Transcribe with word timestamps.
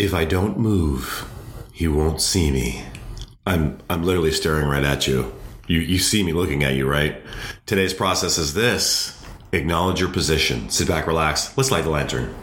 If 0.00 0.14
I 0.14 0.24
don't 0.24 0.58
move, 0.58 1.30
he 1.74 1.86
won't 1.86 2.22
see 2.22 2.50
me. 2.50 2.84
I'm 3.46 3.76
I'm 3.90 4.02
literally 4.02 4.32
staring 4.32 4.66
right 4.66 4.82
at 4.82 5.06
you. 5.06 5.30
You 5.66 5.80
you 5.80 5.98
see 5.98 6.22
me 6.22 6.32
looking 6.32 6.64
at 6.64 6.72
you, 6.72 6.88
right? 6.88 7.22
Today's 7.66 7.92
process 7.92 8.38
is 8.38 8.54
this. 8.54 9.22
Acknowledge 9.52 10.00
your 10.00 10.08
position. 10.08 10.70
Sit 10.70 10.88
back, 10.88 11.06
relax. 11.06 11.54
Let's 11.58 11.70
light 11.70 11.84
the 11.84 11.90
lantern. 11.90 12.34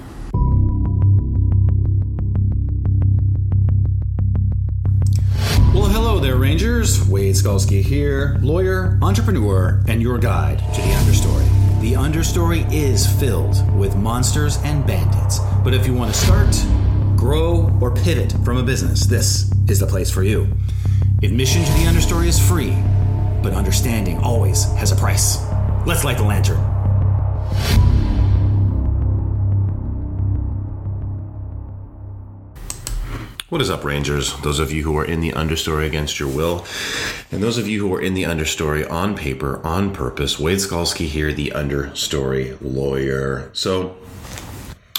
Well, 5.74 5.90
hello 5.90 6.20
there, 6.20 6.38
Rangers. 6.38 7.10
Wade 7.10 7.34
Skalski 7.34 7.82
here, 7.82 8.38
lawyer, 8.44 9.00
entrepreneur, 9.02 9.84
and 9.88 10.00
your 10.00 10.20
guide 10.20 10.60
to 10.60 10.82
the 10.82 10.90
understory. 10.90 11.82
The 11.82 11.94
understory 11.94 12.72
is 12.72 13.08
filled 13.20 13.68
with 13.76 13.96
monsters 13.96 14.58
and 14.64 14.86
bandits, 14.86 15.40
but 15.64 15.74
if 15.74 15.88
you 15.88 15.96
want 15.96 16.14
to 16.14 16.20
start, 16.20 16.56
grow, 17.28 17.70
or 17.82 17.92
pivot 17.94 18.32
from 18.46 18.56
a 18.56 18.64
business, 18.64 19.06
this 19.06 19.52
is 19.68 19.82
the 19.82 19.86
place 19.86 20.10
for 20.10 20.24
you. 20.24 20.48
Admission 21.24 21.62
to 21.62 21.72
the 21.74 21.84
understory 21.84 22.28
is 22.28 22.40
free, 22.40 22.72
but 23.44 23.52
understanding 23.52 24.18
always 24.20 24.64
has 24.76 24.94
a 24.94 24.96
price. 24.96 25.38
Let's 25.86 26.06
light 26.06 26.16
the 26.16 26.24
lantern. 26.24 26.58
What 33.50 33.60
is 33.60 33.70
up, 33.70 33.84
Rangers? 33.84 34.34
Those 34.40 34.60
of 34.60 34.72
you 34.72 34.84
who 34.84 34.98
are 34.98 35.04
in 35.04 35.20
the 35.20 35.34
understory 35.34 35.86
against 35.86 36.22
your 36.22 36.30
will, 36.30 36.66
and 37.30 37.44
those 37.44 37.58
of 37.58 37.68
you 37.68 37.86
who 37.86 37.94
are 37.94 38.02
in 38.02 38.14
the 38.14 38.24
understory 38.24 38.90
on 38.90 39.18
paper, 39.18 39.60
on 39.68 39.92
purpose. 39.94 40.40
Wade 40.40 40.60
Skalski 40.60 41.08
here, 41.08 41.34
the 41.34 41.52
understory 41.54 42.58
lawyer. 42.62 43.50
So, 43.52 43.98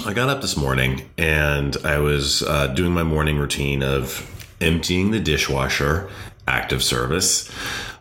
I 0.06 0.12
got 0.12 0.28
up 0.28 0.40
this 0.40 0.56
morning 0.56 1.10
and 1.18 1.76
I 1.84 1.98
was 1.98 2.42
uh, 2.42 2.68
doing 2.68 2.92
my 2.92 3.02
morning 3.02 3.36
routine 3.36 3.82
of 3.82 4.24
emptying 4.60 5.10
the 5.10 5.18
dishwasher, 5.18 6.08
active 6.46 6.84
service, 6.84 7.50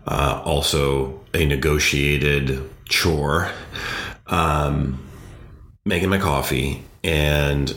uh, 0.06 0.42
also 0.46 1.20
a 1.34 1.46
negotiated 1.46 2.70
chore, 2.88 3.52
um, 4.28 5.04
making 5.86 6.10
my 6.10 6.20
coffee, 6.20 6.84
and 7.04 7.76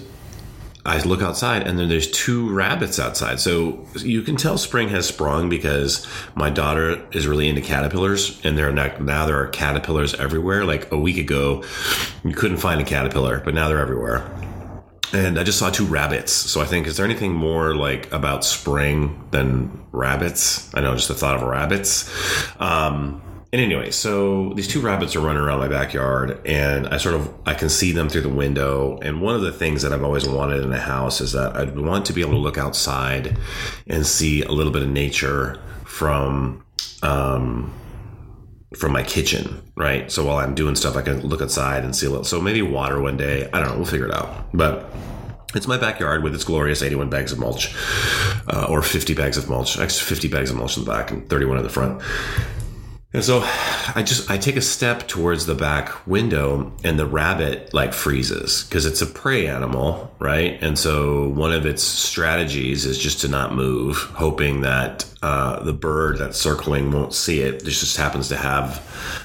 I 0.85 1.03
look 1.03 1.21
outside 1.23 1.67
and 1.67 1.79
then 1.79 1.89
there's 1.89 2.11
two 2.11 2.53
rabbits 2.53 2.99
outside. 2.99 3.39
So 3.41 3.87
you 3.97 4.23
can 4.23 4.37
tell 4.37 4.57
spring 4.57 4.89
has 4.89 5.07
sprung 5.07 5.49
because 5.49 6.07
my 6.35 6.49
daughter 6.49 7.07
is 7.13 7.27
really 7.27 7.49
into 7.49 7.61
caterpillars 7.61 8.41
and 8.45 8.57
there 8.57 8.73
now, 8.73 8.97
now 8.99 9.27
there 9.27 9.39
are 9.39 9.49
caterpillars 9.49 10.15
everywhere. 10.15 10.65
Like 10.65 10.91
a 10.91 10.99
week 10.99 11.19
ago, 11.19 11.65
you 12.25 12.35
couldn't 12.35 12.59
find 12.59 12.81
a 12.81 12.85
caterpillar, 12.85 13.41
but 13.45 13.55
now 13.55 13.69
they're 13.69 13.81
everywhere. 13.81 14.31
And 15.13 15.39
I 15.39 15.45
just 15.45 15.59
saw 15.59 15.71
two 15.71 15.87
rabbits. 15.87 16.33
So 16.33 16.61
I 16.61 16.65
think, 16.65 16.87
is 16.87 16.97
there 16.97 17.05
anything 17.05 17.35
more 17.35 17.75
like 17.75 18.11
about 18.13 18.45
spring 18.45 19.27
than 19.33 19.85
rabbits? 19.93 20.73
I 20.75 20.81
know 20.81 20.95
just 20.95 21.09
the 21.09 21.15
thought 21.15 21.37
of 21.37 21.43
rabbits. 21.43 22.09
Um, 22.61 23.21
and 23.53 23.61
anyway, 23.61 23.91
so 23.91 24.53
these 24.55 24.69
two 24.69 24.81
rabbits 24.81 25.17
are 25.17 25.21
running 25.21 25.43
around 25.43 25.59
my 25.59 25.67
backyard, 25.67 26.41
and 26.47 26.87
I 26.87 26.99
sort 26.99 27.17
of 27.17 27.35
I 27.47 27.55
can 27.55 27.69
see 27.69 27.91
them 27.91 28.09
through 28.09 28.21
the 28.21 28.29
window. 28.29 29.01
And 29.03 29.21
one 29.21 29.35
of 29.35 29.41
the 29.41 29.51
things 29.51 29.83
that 29.83 29.93
I've 29.93 30.05
always 30.05 30.29
wanted 30.29 30.63
in 30.63 30.73
a 30.73 30.79
house 30.79 31.21
is 31.21 31.33
that 31.33 31.57
I 31.57 31.65
want 31.65 32.07
to 32.07 32.13
be 32.13 32.21
able 32.21 32.33
to 32.33 32.39
look 32.39 32.59
outside 32.59 33.37
and 33.89 34.07
see 34.07 34.43
a 34.43 34.53
little 34.53 34.73
bit 34.73 34.83
of 34.83 34.89
nature 34.89 35.61
from 35.85 36.65
um, 37.03 37.75
from 38.77 38.93
my 38.93 39.03
kitchen, 39.03 39.61
right? 39.75 40.13
So 40.13 40.25
while 40.27 40.37
I'm 40.37 40.55
doing 40.55 40.77
stuff, 40.77 40.95
I 40.97 41.03
can 41.03 41.21
look 41.27 41.43
outside 41.43 41.83
and 41.83 41.95
see 41.95 42.07
a 42.07 42.11
little. 42.11 42.25
So 42.25 42.41
maybe 42.41 42.63
water 42.63 43.01
one 43.01 43.17
day. 43.17 43.51
I 43.53 43.59
don't 43.59 43.71
know. 43.71 43.77
We'll 43.77 43.87
figure 43.87 44.07
it 44.07 44.15
out, 44.15 44.55
but. 44.55 44.89
It's 45.53 45.67
my 45.67 45.79
backyard 45.79 46.23
with 46.23 46.33
its 46.33 46.45
glorious 46.45 46.81
81 46.81 47.11
bags 47.11 47.33
of 47.33 47.41
mulch, 47.41 47.75
uh, 48.47 48.67
or 48.69 48.83
50 48.83 49.15
bags 49.15 49.37
of 49.37 49.49
mulch. 49.49 49.81
Actually, 49.81 50.05
50 50.05 50.29
bags 50.29 50.51
of 50.53 50.57
mulch 50.57 50.77
in 50.77 50.85
the 50.85 50.89
back 50.89 51.11
and 51.11 51.29
31 51.29 51.57
in 51.57 51.65
the 51.65 51.69
front. 51.69 52.01
And 53.13 53.25
so 53.25 53.41
I 53.43 54.05
just 54.07 54.31
I 54.31 54.39
take 54.39 54.55
a 54.55 54.63
step 54.63 55.09
towards 55.09 55.47
the 55.47 55.57
back 55.57 56.07
window 56.07 56.73
and 56.85 56.97
the 56.97 57.07
rabbit 57.07 57.75
like 57.75 57.93
freezes 57.93 58.63
because 58.65 58.87
it's 58.87 59.03
a 59.03 59.07
prey 59.07 59.49
animal, 59.49 60.15
right? 60.21 60.63
And 60.63 60.79
so 60.79 61.29
one 61.31 61.53
of 61.53 61.67
its 61.67 61.83
strategies 61.83 62.87
is 62.87 62.99
just 62.99 63.21
to 63.23 63.29
not 63.29 63.53
move, 63.53 63.97
hoping 63.97 64.61
that 64.61 65.13
uh, 65.23 65.61
the 65.65 65.73
bird 65.73 66.19
that's 66.19 66.39
circling 66.39 66.93
won't 66.93 67.13
see 67.13 67.41
it. 67.41 67.65
This 67.65 67.81
just 67.81 67.97
happens 67.97 68.29
to 68.29 68.37
have 68.37 68.81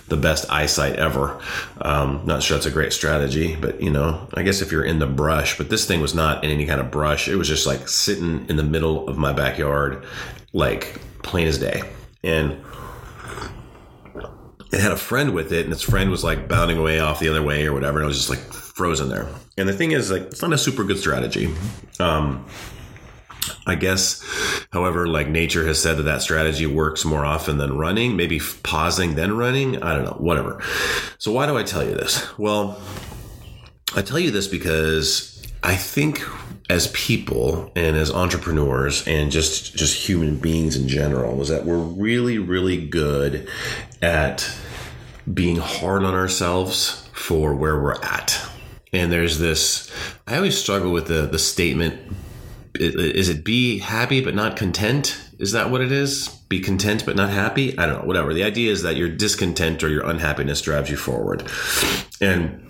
the 0.07 0.17
best 0.17 0.51
eyesight 0.51 0.95
ever. 0.95 1.39
Um, 1.79 2.23
not 2.25 2.41
sure 2.41 2.57
that's 2.57 2.65
a 2.65 2.71
great 2.71 2.91
strategy, 2.91 3.55
but 3.55 3.81
you 3.83 3.91
know, 3.91 4.27
I 4.33 4.41
guess 4.41 4.63
if 4.63 4.71
you're 4.71 4.83
in 4.83 4.97
the 4.97 5.05
brush, 5.05 5.59
but 5.59 5.69
this 5.69 5.85
thing 5.85 6.01
was 6.01 6.15
not 6.15 6.43
in 6.43 6.49
any 6.49 6.65
kind 6.65 6.81
of 6.81 6.89
brush. 6.89 7.27
It 7.27 7.35
was 7.35 7.47
just 7.47 7.67
like 7.67 7.87
sitting 7.87 8.47
in 8.49 8.55
the 8.55 8.63
middle 8.63 9.07
of 9.07 9.19
my 9.19 9.31
backyard, 9.31 10.03
like 10.53 10.99
plain 11.21 11.47
as 11.47 11.59
day. 11.59 11.83
And 12.23 12.59
it 14.71 14.79
had 14.79 14.91
a 14.91 14.97
friend 14.97 15.33
with 15.33 15.51
it, 15.51 15.65
and 15.65 15.73
its 15.73 15.83
friend 15.83 16.09
was 16.09 16.23
like 16.23 16.47
bounding 16.47 16.77
away 16.77 16.99
off 16.99 17.19
the 17.19 17.29
other 17.29 17.43
way 17.43 17.65
or 17.65 17.73
whatever. 17.73 17.99
And 17.99 18.05
it 18.05 18.07
was 18.07 18.17
just 18.17 18.29
like 18.29 18.39
frozen 18.39 19.09
there. 19.09 19.27
And 19.57 19.69
the 19.69 19.73
thing 19.73 19.91
is, 19.91 20.11
like, 20.11 20.23
it's 20.23 20.41
not 20.41 20.53
a 20.53 20.57
super 20.57 20.83
good 20.83 20.99
strategy. 20.99 21.53
Um, 21.99 22.45
I 23.67 23.75
guess, 23.75 24.23
however, 24.71 25.07
like 25.07 25.27
nature 25.27 25.65
has 25.67 25.81
said 25.81 25.97
that 25.97 26.03
that 26.03 26.21
strategy 26.21 26.65
works 26.65 27.05
more 27.05 27.25
often 27.25 27.57
than 27.57 27.77
running, 27.77 28.15
maybe 28.15 28.39
pausing 28.63 29.15
then 29.15 29.37
running. 29.37 29.81
I 29.81 29.95
don't 29.95 30.05
know, 30.05 30.17
whatever. 30.19 30.61
So, 31.19 31.31
why 31.31 31.45
do 31.45 31.57
I 31.57 31.63
tell 31.63 31.83
you 31.83 31.93
this? 31.93 32.37
Well, 32.37 32.81
I 33.95 34.01
tell 34.01 34.19
you 34.19 34.31
this 34.31 34.47
because 34.47 35.41
I 35.63 35.75
think 35.75 36.19
as 36.69 36.87
people 36.87 37.71
and 37.75 37.95
as 37.95 38.11
entrepreneurs 38.11 39.07
and 39.07 39.31
just 39.31 39.75
just 39.75 40.07
human 40.07 40.37
beings 40.37 40.75
in 40.75 40.87
general 40.87 41.35
was 41.35 41.49
that 41.49 41.65
we're 41.65 41.77
really 41.77 42.39
really 42.39 42.85
good 42.87 43.47
at 44.01 44.51
being 45.31 45.57
hard 45.57 46.03
on 46.03 46.13
ourselves 46.13 47.07
for 47.13 47.55
where 47.55 47.81
we're 47.81 48.01
at. 48.01 48.39
And 48.93 49.11
there's 49.11 49.39
this 49.39 49.91
i 50.27 50.35
always 50.37 50.57
struggle 50.57 50.91
with 50.91 51.07
the 51.07 51.27
the 51.27 51.39
statement 51.39 52.15
is 52.77 53.29
it 53.29 53.45
be 53.45 53.79
happy 53.79 54.21
but 54.21 54.35
not 54.35 54.57
content? 54.57 55.17
Is 55.39 55.53
that 55.53 55.69
what 55.69 55.81
it 55.81 55.91
is? 55.91 56.27
Be 56.49 56.59
content 56.59 57.05
but 57.05 57.15
not 57.15 57.29
happy? 57.29 57.77
I 57.77 57.85
don't 57.85 58.01
know 58.01 58.07
whatever. 58.07 58.33
The 58.33 58.43
idea 58.43 58.71
is 58.71 58.81
that 58.83 58.97
your 58.97 59.09
discontent 59.09 59.83
or 59.83 59.89
your 59.89 60.05
unhappiness 60.05 60.61
drives 60.61 60.89
you 60.89 60.97
forward. 60.97 61.49
And 62.19 62.64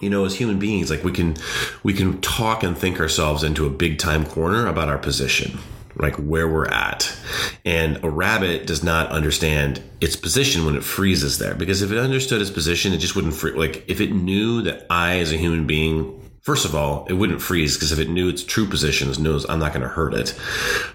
you 0.00 0.10
know 0.10 0.24
as 0.24 0.34
human 0.36 0.58
beings 0.58 0.90
like 0.90 1.04
we 1.04 1.12
can 1.12 1.36
we 1.82 1.92
can 1.92 2.20
talk 2.20 2.62
and 2.62 2.76
think 2.76 3.00
ourselves 3.00 3.42
into 3.42 3.66
a 3.66 3.70
big 3.70 3.98
time 3.98 4.24
corner 4.24 4.66
about 4.66 4.88
our 4.88 4.98
position 4.98 5.58
like 5.96 6.14
where 6.16 6.48
we're 6.48 6.68
at 6.68 7.16
and 7.64 8.02
a 8.04 8.10
rabbit 8.10 8.66
does 8.66 8.84
not 8.84 9.10
understand 9.10 9.82
its 10.00 10.14
position 10.14 10.64
when 10.64 10.76
it 10.76 10.84
freezes 10.84 11.38
there 11.38 11.54
because 11.54 11.82
if 11.82 11.90
it 11.90 11.98
understood 11.98 12.40
its 12.40 12.50
position 12.50 12.92
it 12.92 12.98
just 12.98 13.16
wouldn't 13.16 13.34
free 13.34 13.52
like 13.52 13.84
if 13.88 14.00
it 14.00 14.12
knew 14.12 14.62
that 14.62 14.86
i 14.90 15.18
as 15.18 15.32
a 15.32 15.36
human 15.36 15.66
being 15.66 16.14
First 16.40 16.64
of 16.64 16.74
all, 16.74 17.04
it 17.10 17.12
wouldn't 17.12 17.42
freeze 17.42 17.76
because 17.76 17.92
if 17.92 17.98
it 17.98 18.08
knew 18.08 18.30
its 18.30 18.42
true 18.42 18.66
position, 18.66 19.10
it 19.10 19.18
knows 19.18 19.44
I'm 19.50 19.58
not 19.58 19.74
going 19.74 19.82
to 19.82 19.88
hurt 19.88 20.14
it. 20.14 20.34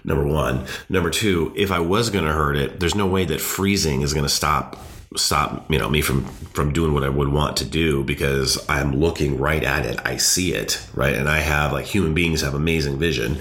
Number 0.02 0.26
one. 0.26 0.66
Number 0.88 1.10
two, 1.10 1.52
if 1.54 1.70
I 1.70 1.78
was 1.78 2.10
going 2.10 2.24
to 2.24 2.32
hurt 2.32 2.56
it, 2.56 2.80
there's 2.80 2.96
no 2.96 3.06
way 3.06 3.24
that 3.26 3.40
freezing 3.40 4.00
is 4.00 4.12
going 4.12 4.24
to 4.24 4.28
stop 4.28 4.82
stop 5.16 5.70
you 5.70 5.78
know 5.78 5.88
me 5.88 6.00
from 6.00 6.24
from 6.54 6.72
doing 6.72 6.92
what 6.92 7.04
I 7.04 7.08
would 7.08 7.28
want 7.28 7.56
to 7.58 7.64
do 7.64 8.04
because 8.04 8.64
I'm 8.68 8.96
looking 8.96 9.38
right 9.38 9.62
at 9.62 9.84
it. 9.86 10.00
I 10.04 10.16
see 10.16 10.54
it, 10.54 10.84
right? 10.94 11.14
And 11.14 11.28
I 11.28 11.38
have 11.38 11.72
like 11.72 11.86
human 11.86 12.14
beings 12.14 12.40
have 12.42 12.54
amazing 12.54 12.98
vision 12.98 13.38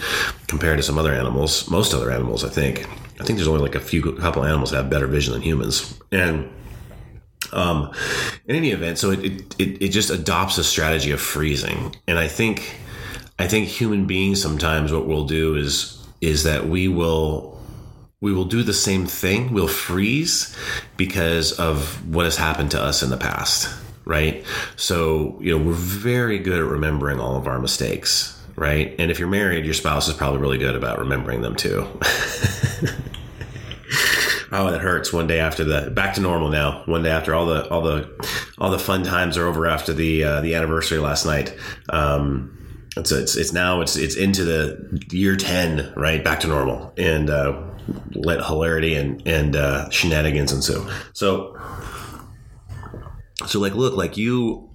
compared 0.47 0.77
to 0.77 0.83
some 0.83 0.97
other 0.97 1.13
animals, 1.13 1.69
most 1.69 1.93
other 1.93 2.11
animals, 2.11 2.43
I 2.43 2.49
think. 2.49 2.87
I 3.19 3.23
think 3.23 3.37
there's 3.37 3.47
only 3.47 3.61
like 3.61 3.75
a 3.75 3.79
few 3.79 4.01
couple 4.13 4.43
animals 4.43 4.71
that 4.71 4.77
have 4.77 4.89
better 4.89 5.07
vision 5.07 5.33
than 5.33 5.41
humans. 5.41 5.99
And 6.11 6.49
um 7.51 7.91
in 8.47 8.55
any 8.55 8.71
event, 8.71 8.97
so 8.97 9.11
it 9.11 9.55
it, 9.59 9.81
it 9.81 9.89
just 9.89 10.09
adopts 10.09 10.57
a 10.57 10.63
strategy 10.63 11.11
of 11.11 11.21
freezing. 11.21 11.95
And 12.07 12.17
I 12.17 12.27
think 12.27 12.77
I 13.39 13.47
think 13.47 13.67
human 13.67 14.05
beings 14.05 14.41
sometimes 14.41 14.91
what 14.91 15.07
we'll 15.07 15.25
do 15.25 15.55
is 15.55 15.99
is 16.21 16.43
that 16.43 16.67
we 16.67 16.87
will 16.87 17.52
we 18.23 18.31
will 18.31 18.45
do 18.45 18.63
the 18.63 18.73
same 18.73 19.05
thing. 19.05 19.51
We'll 19.51 19.67
freeze 19.67 20.55
because 20.95 21.51
of 21.59 22.07
what 22.07 22.23
has 22.23 22.37
happened 22.37 22.71
to 22.71 22.81
us 22.81 23.03
in 23.03 23.09
the 23.09 23.17
past, 23.17 23.69
right? 24.05 24.45
So, 24.77 25.37
you 25.41 25.51
know, 25.51 25.61
we're 25.61 25.73
very 25.73 26.39
good 26.39 26.59
at 26.59 26.65
remembering 26.65 27.19
all 27.19 27.35
of 27.35 27.47
our 27.47 27.59
mistakes, 27.59 28.41
right? 28.55 28.95
And 28.97 29.11
if 29.11 29.19
you're 29.19 29.27
married, 29.27 29.65
your 29.65 29.73
spouse 29.73 30.07
is 30.07 30.13
probably 30.13 30.39
really 30.39 30.57
good 30.57 30.73
about 30.73 30.99
remembering 30.99 31.41
them 31.41 31.57
too. 31.57 31.79
oh, 34.53 34.71
that 34.71 34.79
hurts. 34.79 35.11
One 35.11 35.27
day 35.27 35.41
after 35.41 35.65
the 35.65 35.91
back 35.91 36.13
to 36.13 36.21
normal 36.21 36.47
now. 36.47 36.83
One 36.85 37.03
day 37.03 37.11
after 37.11 37.35
all 37.35 37.45
the 37.45 37.67
all 37.67 37.81
the 37.81 38.09
all 38.57 38.71
the 38.71 38.79
fun 38.79 39.03
times 39.03 39.35
are 39.35 39.47
over 39.47 39.67
after 39.67 39.91
the 39.91 40.23
uh, 40.23 40.39
the 40.39 40.55
anniversary 40.55 40.99
last 40.99 41.25
night. 41.25 41.53
Um, 41.89 42.62
it's, 42.95 43.11
it's 43.11 43.35
it's 43.35 43.53
now 43.53 43.81
it's 43.81 43.95
it's 43.95 44.15
into 44.15 44.43
the 44.43 45.01
year 45.11 45.35
ten, 45.35 45.93
right? 45.95 46.23
Back 46.23 46.41
to 46.41 46.47
normal, 46.47 46.93
and 46.97 47.29
uh, 47.29 47.61
let 48.13 48.45
hilarity 48.45 48.95
and 48.95 49.21
and 49.27 49.55
uh, 49.55 49.89
shenanigans 49.89 50.51
ensue. 50.51 50.87
So, 51.13 51.59
so 53.47 53.59
like, 53.59 53.73
look, 53.73 53.95
like 53.95 54.17
you, 54.17 54.69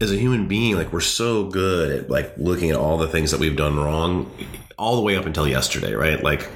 as 0.00 0.12
a 0.12 0.16
human 0.16 0.46
being, 0.46 0.76
like 0.76 0.92
we're 0.92 1.00
so 1.00 1.44
good 1.44 1.90
at 2.04 2.10
like 2.10 2.32
looking 2.36 2.70
at 2.70 2.76
all 2.76 2.96
the 2.98 3.08
things 3.08 3.30
that 3.32 3.40
we've 3.40 3.56
done 3.56 3.76
wrong, 3.76 4.30
all 4.78 4.96
the 4.96 5.02
way 5.02 5.16
up 5.16 5.26
until 5.26 5.48
yesterday, 5.48 5.94
right? 5.94 6.22
Like 6.22 6.48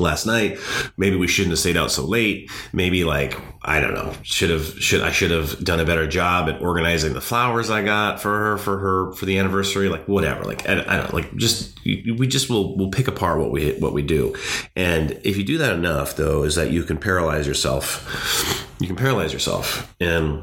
last 0.00 0.26
night. 0.26 0.58
Maybe 0.96 1.16
we 1.16 1.28
shouldn't 1.28 1.52
have 1.52 1.58
stayed 1.58 1.76
out 1.76 1.90
so 1.90 2.04
late. 2.04 2.50
Maybe 2.72 3.04
like 3.04 3.38
i 3.62 3.80
don't 3.80 3.92
know 3.92 4.14
should 4.22 4.50
have 4.50 4.80
should 4.80 5.00
i 5.00 5.10
should 5.10 5.32
have 5.32 5.62
done 5.64 5.80
a 5.80 5.84
better 5.84 6.06
job 6.06 6.48
at 6.48 6.62
organizing 6.62 7.12
the 7.12 7.20
flowers 7.20 7.70
i 7.70 7.82
got 7.82 8.22
for 8.22 8.38
her 8.38 8.56
for 8.56 8.78
her 8.78 9.12
for 9.14 9.26
the 9.26 9.36
anniversary 9.36 9.88
like 9.88 10.06
whatever 10.06 10.44
like 10.44 10.66
i, 10.68 10.74
I 10.74 10.96
don't 10.96 11.10
know, 11.10 11.16
like 11.16 11.34
just 11.34 11.78
we 11.88 12.26
just 12.26 12.50
will 12.50 12.76
will 12.76 12.90
pick 12.90 13.08
apart 13.08 13.38
what 13.38 13.50
we 13.50 13.72
what 13.78 13.92
we 13.92 14.02
do. 14.02 14.34
And 14.76 15.12
if 15.24 15.36
you 15.36 15.44
do 15.44 15.58
that 15.58 15.72
enough 15.72 16.16
though 16.16 16.42
is 16.42 16.54
that 16.56 16.70
you 16.70 16.82
can 16.84 16.98
paralyze 16.98 17.46
yourself. 17.46 18.66
You 18.80 18.86
can 18.86 18.96
paralyze 18.96 19.32
yourself. 19.32 19.94
And 20.00 20.42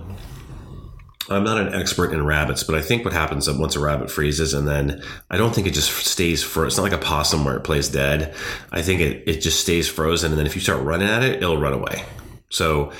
I'm 1.30 1.44
not 1.44 1.60
an 1.60 1.74
expert 1.74 2.14
in 2.14 2.24
rabbits, 2.24 2.64
but 2.64 2.76
I 2.76 2.82
think 2.82 3.04
what 3.04 3.14
happens 3.14 3.48
is 3.48 3.58
once 3.58 3.76
a 3.76 3.80
rabbit 3.80 4.12
freezes 4.12 4.54
and 4.54 4.68
then 4.68 5.02
I 5.30 5.38
don't 5.38 5.56
think 5.56 5.66
it 5.66 5.74
just 5.74 5.92
stays 6.06 6.44
for 6.44 6.66
it's 6.66 6.78
not 6.78 6.84
like 6.84 6.92
a 6.94 6.98
possum 7.00 7.44
where 7.44 7.56
it 7.56 7.64
plays 7.64 7.90
dead. 7.90 8.36
I 8.72 8.82
think 8.82 9.02
it, 9.02 9.24
it 9.28 9.42
just 9.42 9.60
stays 9.60 9.90
frozen 9.90 10.32
and 10.32 10.40
then 10.40 10.46
if 10.46 10.56
you 10.56 10.62
start 10.62 10.84
running 10.84 11.08
at 11.08 11.24
it, 11.24 11.42
it'll 11.42 11.58
run 11.58 11.74
away. 11.74 12.04
So 12.50 12.92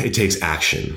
it 0.00 0.14
takes 0.14 0.40
action. 0.42 0.96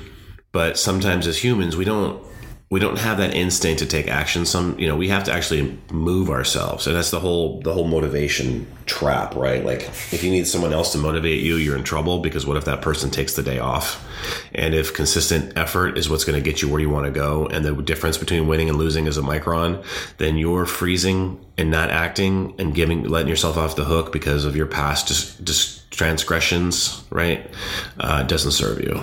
But 0.50 0.78
sometimes 0.78 1.26
as 1.26 1.42
humans, 1.42 1.76
we 1.76 1.84
don't 1.84 2.24
we 2.70 2.80
don't 2.80 2.98
have 2.98 3.16
that 3.16 3.34
instinct 3.34 3.78
to 3.78 3.86
take 3.86 4.08
action. 4.08 4.44
Some 4.44 4.78
you 4.78 4.86
know 4.86 4.96
we 4.96 5.08
have 5.08 5.24
to 5.24 5.32
actually 5.32 5.78
move 5.90 6.28
ourselves. 6.28 6.86
And 6.86 6.94
that's 6.94 7.10
the 7.10 7.20
whole 7.20 7.60
the 7.62 7.72
whole 7.72 7.86
motivation 7.86 8.66
trap 8.84 9.34
right? 9.34 9.64
Like 9.64 9.82
if 10.12 10.22
you 10.22 10.30
need 10.30 10.46
someone 10.46 10.72
else 10.72 10.92
to 10.92 10.98
motivate 10.98 11.42
you 11.42 11.56
you're 11.56 11.76
in 11.76 11.84
trouble 11.84 12.18
because 12.18 12.46
what 12.46 12.56
if 12.56 12.64
that 12.66 12.82
person 12.82 13.10
takes 13.10 13.34
the 13.34 13.42
day 13.42 13.58
off? 13.58 14.06
And 14.54 14.74
if 14.74 14.92
consistent 14.92 15.56
effort 15.56 15.96
is 15.96 16.10
what's 16.10 16.24
going 16.24 16.42
to 16.42 16.44
get 16.44 16.60
you 16.60 16.68
where 16.68 16.80
you 16.80 16.90
want 16.90 17.06
to 17.06 17.10
go 17.10 17.46
and 17.46 17.64
the 17.64 17.74
difference 17.82 18.18
between 18.18 18.46
winning 18.46 18.68
and 18.68 18.76
losing 18.76 19.06
is 19.06 19.16
a 19.16 19.22
micron 19.22 19.84
then 20.18 20.36
you're 20.36 20.66
freezing 20.66 21.44
and 21.56 21.70
not 21.70 21.90
acting 21.90 22.54
and 22.58 22.74
giving 22.74 23.04
letting 23.04 23.28
yourself 23.28 23.56
off 23.56 23.76
the 23.76 23.84
hook 23.84 24.12
because 24.12 24.44
of 24.44 24.56
your 24.56 24.66
past 24.66 25.08
just 25.08 25.42
just 25.44 25.87
transgressions, 25.90 27.04
right, 27.10 27.50
uh, 27.98 28.22
doesn't 28.24 28.52
serve 28.52 28.80
you. 28.80 29.02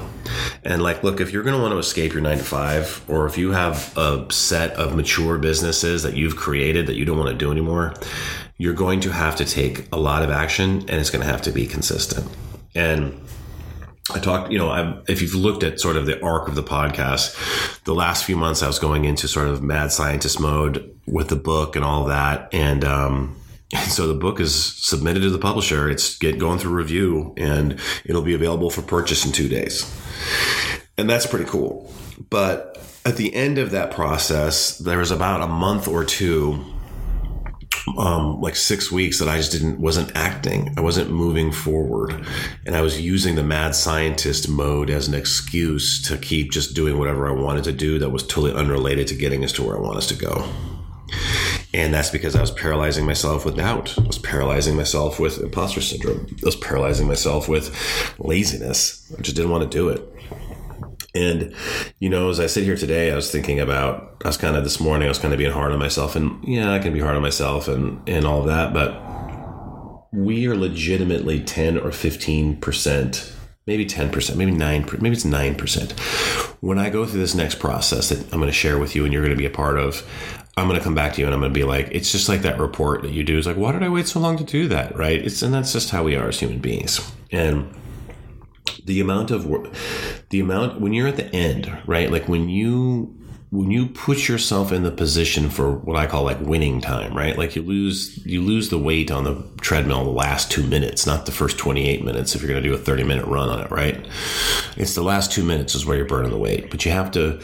And 0.64 0.82
like, 0.82 1.04
look, 1.04 1.20
if 1.20 1.32
you're 1.32 1.44
going 1.44 1.56
to 1.56 1.62
want 1.62 1.74
to 1.74 1.78
escape 1.78 2.14
your 2.14 2.22
nine 2.22 2.38
to 2.38 2.44
five, 2.44 3.04
or 3.08 3.26
if 3.26 3.38
you 3.38 3.52
have 3.52 3.96
a 3.98 4.26
set 4.32 4.72
of 4.74 4.96
mature 4.96 5.38
businesses 5.38 6.04
that 6.04 6.16
you've 6.16 6.36
created 6.36 6.88
that 6.88 6.96
you 6.96 7.06
don't 7.06 7.18
want 7.18 7.30
to 7.30 7.36
do 7.36 7.52
anymore, 7.52 7.94
you're 8.58 8.74
going 8.74 9.00
to 9.02 9.12
have 9.12 9.36
to 9.36 9.46
take 9.46 9.88
a 9.92 9.98
lot 9.98 10.24
of 10.24 10.30
action 10.30 10.80
and 10.88 10.92
it's 10.92 11.10
going 11.10 11.24
to 11.24 11.32
have 11.32 11.42
to 11.42 11.52
be 11.52 11.66
consistent. 11.68 12.30
And 12.74 13.22
I 14.14 14.20
talked, 14.20 14.52
you 14.52 14.60
know, 14.60 14.70
I've, 14.70 15.04
if 15.10 15.22
you've 15.22 15.34
looked 15.36 15.64
at 15.64 15.80
sort 15.80 15.98
of 15.98 16.06
the 16.06 16.24
arc 16.24 16.48
of 16.48 16.56
the 16.56 16.64
podcast, 16.64 17.84
the 17.84 17.96
last 17.96 18.24
few 18.24 18.38
months 18.38 18.62
I 18.62 18.68
was 18.68 18.80
going 18.80 19.06
into 19.06 19.28
sort 19.28 19.48
of 19.48 19.64
mad 19.64 19.92
scientist 19.92 20.40
mode 20.40 20.96
with 21.08 21.30
the 21.30 21.36
book 21.36 21.76
and 21.76 21.84
all 21.84 22.06
that. 22.06 22.54
And, 22.54 22.86
um, 22.86 23.36
and 23.74 23.92
so 23.92 24.08
the 24.08 24.14
book 24.14 24.40
is 24.40 24.56
submitted 24.56 25.22
to 25.22 25.30
the 25.30 25.40
publisher. 25.40 25.90
It's 25.90 26.18
get 26.18 26.40
going 26.40 26.60
through 26.60 26.74
review 26.74 27.34
and 27.38 27.80
it'll 28.06 28.22
be 28.22 28.34
available 28.34 28.70
for 28.70 28.82
purchase 28.82 29.26
in 29.26 29.32
two 29.32 29.50
days. 29.50 29.92
And 30.98 31.10
that's 31.10 31.26
pretty 31.26 31.46
cool. 31.46 31.92
But 32.30 32.82
at 33.06 33.18
the 33.18 33.34
end 33.36 33.58
of 33.58 33.72
that 33.72 33.92
process, 33.92 34.78
there 34.78 34.98
was 34.98 35.12
about 35.12 35.42
a 35.42 35.48
month 35.48 35.88
or 35.88 36.06
two, 36.06 36.64
um, 37.98 38.42
like 38.42 38.56
six 38.56 38.92
weeks 38.92 39.20
that 39.20 39.28
I 39.28 39.38
just 39.38 39.52
didn't, 39.52 39.80
wasn't 39.80 40.16
acting. 40.16 40.74
I 40.78 40.82
wasn't 40.82 41.12
moving 41.12 41.52
forward. 41.52 42.26
And 42.66 42.76
I 42.76 42.82
was 42.82 43.00
using 43.00 43.36
the 43.36 43.44
mad 43.44 43.76
scientist 43.76 44.48
mode 44.48 44.90
as 44.90 45.08
an 45.08 45.14
excuse 45.14 46.02
to 46.04 46.18
keep 46.18 46.52
just 46.52 46.74
doing 46.74 46.98
whatever 46.98 47.28
I 47.28 47.34
wanted 47.34 47.66
to 47.66 47.74
do 47.74 48.00
that 48.00 48.10
was 48.10 48.26
totally 48.26 48.54
unrelated 48.54 49.08
to 49.08 49.16
getting 49.16 49.44
us 49.44 49.52
to 49.54 49.64
where 49.64 49.78
I 49.78 49.82
want 49.82 49.98
us 49.98 50.08
to 50.08 50.16
go. 50.16 50.50
And 51.76 51.94
that's 51.94 52.10
because 52.10 52.38
I 52.38 52.42
was 52.42 52.52
paralyzing 52.52 53.06
myself 53.06 53.44
with 53.44 53.58
doubt. 53.58 53.96
I 53.98 54.04
was 54.04 54.18
paralyzing 54.18 54.78
myself 54.78 55.20
with 55.20 55.42
imposter 55.42 55.82
syndrome. 55.82 56.26
I 56.32 56.46
was 56.46 56.56
paralyzing 56.56 57.06
myself 57.06 57.50
with 57.50 57.76
laziness. 58.18 59.12
I 59.18 59.22
just 59.22 59.36
didn't 59.36 59.52
want 59.52 59.70
to 59.70 59.78
do 59.78 59.90
it. 59.90 60.02
And, 61.14 61.54
you 62.00 62.08
know, 62.10 62.30
as 62.30 62.40
I 62.40 62.46
sit 62.46 62.64
here 62.64 62.78
today, 62.78 63.12
I 63.12 63.16
was 63.16 63.30
thinking 63.30 63.60
about, 63.60 64.22
I 64.24 64.30
was 64.30 64.38
kind 64.38 64.56
of 64.56 64.64
this 64.64 64.80
morning, 64.80 65.08
I 65.08 65.10
was 65.10 65.20
kind 65.20 65.34
of 65.34 65.38
being 65.38 65.52
hard 65.52 65.74
on 65.74 65.80
myself. 65.80 66.16
And 66.16 66.42
yeah, 66.48 66.72
I 66.72 66.80
can 66.80 66.94
be 66.94 67.02
hard 67.02 67.18
on 67.18 67.22
myself 67.22 67.68
and, 67.68 68.08
and 68.08 68.26
all 68.26 68.40
of 68.40 68.46
that. 68.46 68.74
But 68.74 70.14
we 70.14 70.48
are 70.48 70.56
legitimately 70.56 71.42
10 71.42 71.78
or 71.78 71.90
15%, 71.90 73.35
maybe 73.68 73.86
10%, 73.86 74.36
maybe 74.36 74.52
9, 74.52 74.90
maybe 75.00 75.16
it's 75.16 75.24
9%. 75.24 75.92
When 76.62 76.78
I 76.78 76.90
go 76.90 77.06
through 77.06 77.20
this 77.20 77.36
next 77.36 77.60
process 77.60 78.10
that 78.10 78.22
I'm 78.32 78.40
going 78.40 78.46
to 78.46 78.52
share 78.52 78.78
with 78.78 78.96
you 78.96 79.04
and 79.04 79.14
you're 79.14 79.24
going 79.24 79.36
to 79.36 79.38
be 79.38 79.46
a 79.46 79.52
part 79.52 79.80
of, 79.80 80.08
I'm 80.58 80.68
going 80.68 80.80
to 80.80 80.84
come 80.84 80.96
back 80.96 81.14
to 81.14 81.22
you 81.22 81.28
and 81.28 81.34
I'm 81.34 81.42
going 81.42 81.52
to 81.52 81.60
be 81.60 81.66
like, 81.66 81.90
it's 81.92 82.12
just 82.12 82.30
like 82.30 82.44
that 82.44 82.60
report 82.60 83.02
that 83.02 83.12
you 83.12 83.24
do 83.24 83.38
is 83.38 83.48
like, 83.48 83.58
why 83.58 83.72
did 83.72 83.84
I 83.84 83.90
wait 83.90 84.08
so 84.08 84.20
long 84.20 84.38
to 84.38 84.44
do 84.44 84.68
that? 84.68 84.96
Right. 84.96 85.26
It's, 85.26 85.42
and 85.42 85.54
that's 85.54 85.74
just 85.74 85.90
how 85.90 86.04
we 86.04 86.16
are 86.16 86.28
as 86.28 86.40
human 86.40 86.60
beings. 86.60 87.12
And 87.32 87.76
the 88.86 89.00
amount 89.00 89.32
of 89.32 89.48
work, 89.48 89.74
the 90.30 90.40
amount 90.40 90.80
when 90.80 90.94
you're 90.94 91.08
at 91.08 91.18
the 91.18 91.34
end, 91.36 91.76
right? 91.88 92.12
Like 92.12 92.30
when 92.30 92.48
you, 92.50 93.18
when 93.56 93.72
you 93.72 93.88
put 93.88 94.28
yourself 94.28 94.72
in 94.72 94.84
the 94.84 94.92
position 94.92 95.50
for 95.50 95.72
what 95.72 95.96
I 95.96 96.08
call 96.08 96.24
like 96.24 96.40
winning 96.42 96.82
time, 96.82 97.16
right? 97.16 97.38
Like 97.38 97.56
you 97.56 97.62
lose 97.62 98.24
you 98.26 98.42
lose 98.42 98.70
the 98.70 98.78
weight 98.78 99.12
on 99.12 99.24
the 99.24 99.44
treadmill 99.62 100.04
the 100.04 100.10
last 100.10 100.52
two 100.52 100.64
minutes, 100.64 101.06
not 101.06 101.26
the 101.26 101.32
first 101.32 101.58
28 101.58 102.04
minutes 102.04 102.36
if 102.36 102.42
you're 102.42 102.50
going 102.50 102.62
to 102.62 102.70
do 102.70 102.76
a 102.76 102.78
30 102.78 103.04
minute 103.04 103.26
run 103.26 103.50
on 103.50 103.62
it, 103.62 103.72
right? 103.72 104.06
It's 104.76 104.96
the 104.96 105.04
last 105.04 105.32
two 105.32 105.44
minutes 105.44 105.74
is 105.74 105.86
where 105.86 105.96
you're 105.96 106.06
burning 106.06 106.32
the 106.32 106.38
weight, 106.38 106.70
but 106.70 106.86
you 106.86 106.92
have 106.92 107.12
to 107.12 107.42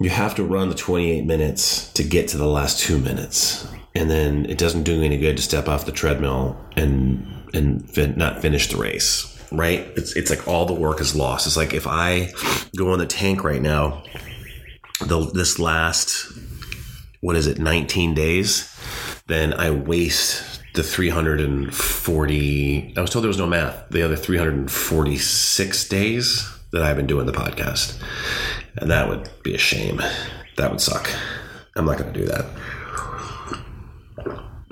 you 0.00 0.10
have 0.10 0.34
to 0.34 0.44
run 0.44 0.68
the 0.68 0.74
28 0.74 1.24
minutes 1.24 1.92
to 1.92 2.02
get 2.02 2.28
to 2.28 2.38
the 2.38 2.46
last 2.46 2.80
two 2.80 2.98
minutes 2.98 3.66
and 3.94 4.10
then 4.10 4.46
it 4.46 4.58
doesn't 4.58 4.84
do 4.84 5.02
any 5.02 5.18
good 5.18 5.36
to 5.36 5.42
step 5.42 5.68
off 5.68 5.84
the 5.84 5.92
treadmill 5.92 6.56
and 6.76 7.26
and 7.52 7.88
fin- 7.90 8.16
not 8.16 8.40
finish 8.40 8.68
the 8.68 8.76
race 8.76 9.26
right 9.52 9.80
it's 9.96 10.14
it's 10.16 10.30
like 10.30 10.46
all 10.46 10.64
the 10.64 10.72
work 10.72 11.00
is 11.00 11.16
lost 11.16 11.46
it's 11.46 11.56
like 11.56 11.74
if 11.74 11.86
i 11.86 12.32
go 12.76 12.92
on 12.92 12.98
the 12.98 13.06
tank 13.06 13.42
right 13.42 13.60
now 13.60 14.02
the 15.06 15.30
this 15.34 15.58
last 15.58 16.32
what 17.20 17.36
is 17.36 17.46
it 17.46 17.58
19 17.58 18.14
days 18.14 18.74
then 19.26 19.52
i 19.54 19.70
waste 19.70 20.60
the 20.74 20.82
340 20.82 22.94
i 22.96 23.00
was 23.00 23.10
told 23.10 23.22
there 23.22 23.28
was 23.28 23.38
no 23.38 23.46
math 23.46 23.88
the 23.90 24.02
other 24.02 24.16
346 24.16 25.88
days 25.88 26.48
that 26.72 26.82
i've 26.82 26.96
been 26.96 27.06
doing 27.06 27.26
the 27.26 27.32
podcast 27.32 28.00
and 28.76 28.90
that 28.90 29.08
would 29.08 29.28
be 29.42 29.54
a 29.54 29.58
shame. 29.58 30.00
That 30.56 30.70
would 30.70 30.80
suck. 30.80 31.10
I'm 31.76 31.84
not 31.84 31.98
going 31.98 32.12
to 32.12 32.18
do 32.18 32.26
that. 32.26 32.46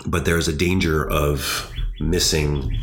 But 0.06 0.24
there's 0.24 0.48
a 0.48 0.52
danger 0.52 1.08
of 1.08 1.72
missing. 2.00 2.76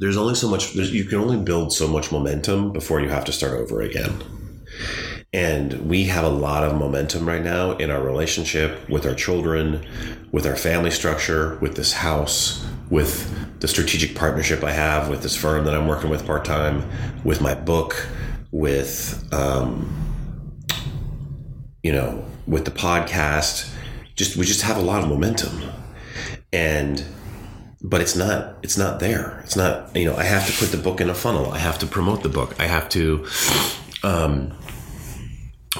There's 0.00 0.16
only 0.16 0.34
so 0.34 0.48
much, 0.48 0.74
you 0.74 1.04
can 1.04 1.18
only 1.18 1.36
build 1.36 1.72
so 1.72 1.88
much 1.88 2.10
momentum 2.10 2.72
before 2.72 3.00
you 3.00 3.08
have 3.08 3.24
to 3.26 3.32
start 3.32 3.54
over 3.54 3.80
again. 3.80 4.22
And 5.34 5.88
we 5.88 6.04
have 6.04 6.24
a 6.24 6.28
lot 6.28 6.62
of 6.62 6.76
momentum 6.76 7.26
right 7.26 7.42
now 7.42 7.72
in 7.72 7.90
our 7.90 8.00
relationship 8.00 8.88
with 8.88 9.04
our 9.04 9.16
children, 9.16 9.84
with 10.30 10.46
our 10.46 10.54
family 10.54 10.92
structure, 10.92 11.56
with 11.56 11.74
this 11.74 11.92
house, 11.92 12.64
with 12.88 13.58
the 13.58 13.66
strategic 13.66 14.14
partnership 14.14 14.62
I 14.62 14.70
have 14.70 15.08
with 15.08 15.22
this 15.22 15.34
firm 15.34 15.64
that 15.64 15.74
I'm 15.74 15.88
working 15.88 16.08
with 16.08 16.24
part 16.24 16.44
time, 16.44 16.88
with 17.24 17.40
my 17.40 17.52
book, 17.52 18.06
with 18.52 19.28
um, 19.32 19.92
you 21.82 21.90
know 21.90 22.24
with 22.46 22.64
the 22.64 22.70
podcast. 22.70 23.74
Just 24.14 24.36
we 24.36 24.44
just 24.44 24.62
have 24.62 24.76
a 24.76 24.82
lot 24.82 25.02
of 25.02 25.08
momentum. 25.08 25.62
And 26.52 27.04
but 27.82 28.00
it's 28.00 28.14
not 28.14 28.58
it's 28.62 28.78
not 28.78 29.00
there. 29.00 29.40
It's 29.42 29.56
not 29.56 29.96
you 29.96 30.04
know 30.04 30.14
i 30.14 30.22
have 30.22 30.46
to 30.46 30.52
put 30.52 30.70
the 30.70 30.80
book 30.80 31.00
in 31.00 31.10
a 31.10 31.14
funnel. 31.14 31.50
I 31.50 31.58
have 31.58 31.80
to 31.80 31.86
promote 31.86 32.22
the 32.22 32.28
book. 32.28 32.54
I 32.60 32.66
have 32.66 32.88
to 32.90 33.26
um, 34.04 34.52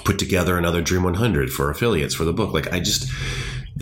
put 0.03 0.19
together 0.19 0.59
another 0.59 0.83
dream 0.83 1.03
100 1.03 1.51
for 1.51 1.71
affiliates 1.71 2.15
for 2.15 2.25
the 2.25 2.33
book. 2.33 2.53
Like 2.53 2.73
i 2.73 2.81
just 2.81 3.11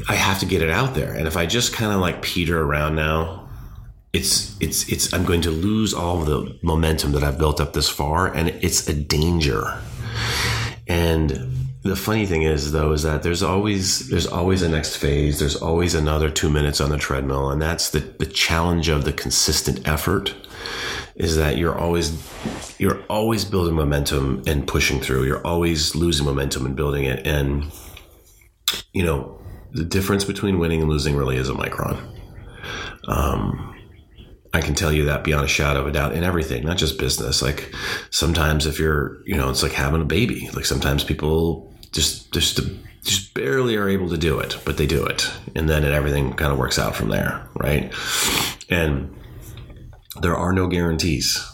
i 0.08 0.14
have 0.14 0.38
to 0.40 0.46
get 0.46 0.62
it 0.62 0.70
out 0.70 0.94
there. 0.94 1.14
And 1.14 1.26
if 1.26 1.36
i 1.36 1.46
just 1.46 1.72
kind 1.72 1.92
of 1.92 2.00
like 2.00 2.22
peter 2.22 2.60
around 2.60 2.94
now 2.96 3.42
it's 4.12 4.60
it's 4.60 4.88
it's 4.92 5.12
I'm 5.14 5.24
going 5.24 5.40
to 5.42 5.50
lose 5.50 5.94
all 5.94 6.20
of 6.20 6.26
the 6.26 6.58
momentum 6.62 7.12
that 7.12 7.22
I've 7.22 7.38
built 7.38 7.60
up 7.60 7.72
this 7.72 7.88
far, 7.88 8.32
and 8.32 8.48
it's 8.48 8.86
a 8.88 8.94
danger. 8.94 9.80
And 10.86 11.52
the 11.82 11.96
funny 11.96 12.26
thing 12.26 12.42
is 12.42 12.72
though 12.72 12.92
is 12.92 13.02
that 13.02 13.22
there's 13.22 13.42
always 13.42 14.08
there's 14.08 14.26
always 14.26 14.62
a 14.62 14.68
next 14.68 14.96
phase. 14.96 15.38
There's 15.38 15.56
always 15.56 15.94
another 15.94 16.30
two 16.30 16.50
minutes 16.50 16.80
on 16.80 16.90
the 16.90 16.98
treadmill 16.98 17.50
and 17.50 17.60
that's 17.60 17.90
the, 17.90 18.00
the 18.00 18.26
challenge 18.26 18.88
of 18.88 19.04
the 19.04 19.12
consistent 19.12 19.86
effort 19.86 20.34
is 21.14 21.36
that 21.36 21.58
you're 21.58 21.78
always 21.78 22.30
you're 22.78 23.02
always 23.04 23.44
building 23.44 23.74
momentum 23.74 24.42
and 24.46 24.66
pushing 24.66 25.00
through 25.00 25.24
you're 25.24 25.46
always 25.46 25.94
losing 25.94 26.24
momentum 26.26 26.66
and 26.66 26.76
building 26.76 27.04
it 27.04 27.26
and 27.26 27.70
you 28.92 29.04
know 29.04 29.38
the 29.72 29.84
difference 29.84 30.24
between 30.24 30.58
winning 30.58 30.80
and 30.80 30.90
losing 30.90 31.16
really 31.16 31.36
is 31.36 31.48
a 31.48 31.54
micron 31.54 32.00
um, 33.08 33.74
I 34.54 34.60
can 34.60 34.74
tell 34.74 34.92
you 34.92 35.06
that 35.06 35.24
beyond 35.24 35.44
a 35.44 35.48
shadow 35.48 35.80
of 35.80 35.86
a 35.86 35.92
doubt 35.92 36.12
in 36.12 36.24
everything, 36.24 36.64
not 36.64 36.76
just 36.76 36.98
business. 36.98 37.40
Like 37.40 37.74
sometimes 38.10 38.66
if 38.66 38.78
you're, 38.78 39.22
you 39.24 39.34
know, 39.34 39.48
it's 39.48 39.62
like 39.62 39.72
having 39.72 40.02
a 40.02 40.06
baby. 40.06 40.50
Like 40.52 40.66
sometimes 40.66 41.04
people 41.04 41.72
just 41.92 42.32
just 42.32 42.60
just 43.02 43.34
barely 43.34 43.76
are 43.76 43.88
able 43.88 44.10
to 44.10 44.18
do 44.18 44.38
it, 44.38 44.58
but 44.64 44.76
they 44.76 44.86
do 44.86 45.04
it, 45.04 45.28
and 45.56 45.68
then 45.68 45.84
it, 45.84 45.92
everything 45.92 46.32
kind 46.34 46.52
of 46.52 46.58
works 46.58 46.78
out 46.78 46.94
from 46.94 47.08
there, 47.08 47.48
right? 47.54 47.92
And 48.68 49.14
there 50.20 50.36
are 50.36 50.52
no 50.52 50.66
guarantees. 50.66 51.48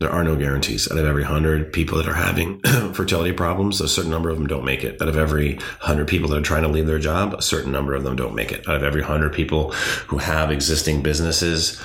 There 0.00 0.10
are 0.10 0.24
no 0.24 0.34
guarantees. 0.34 0.90
Out 0.90 0.98
of 0.98 1.04
every 1.04 1.22
hundred 1.22 1.72
people 1.72 1.98
that 1.98 2.08
are 2.08 2.14
having 2.14 2.60
fertility 2.92 3.32
problems, 3.32 3.80
a 3.80 3.88
certain 3.88 4.10
number 4.10 4.30
of 4.30 4.36
them 4.36 4.48
don't 4.48 4.64
make 4.64 4.82
it. 4.82 5.00
Out 5.00 5.08
of 5.08 5.16
every 5.16 5.60
hundred 5.78 6.08
people 6.08 6.28
that 6.30 6.38
are 6.38 6.42
trying 6.42 6.62
to 6.62 6.68
leave 6.68 6.88
their 6.88 6.98
job, 6.98 7.34
a 7.34 7.42
certain 7.42 7.70
number 7.70 7.94
of 7.94 8.02
them 8.02 8.16
don't 8.16 8.34
make 8.34 8.50
it. 8.50 8.68
Out 8.68 8.74
of 8.74 8.82
every 8.82 9.02
hundred 9.02 9.32
people 9.32 9.70
who 10.08 10.18
have 10.18 10.50
existing 10.50 11.02
businesses 11.02 11.80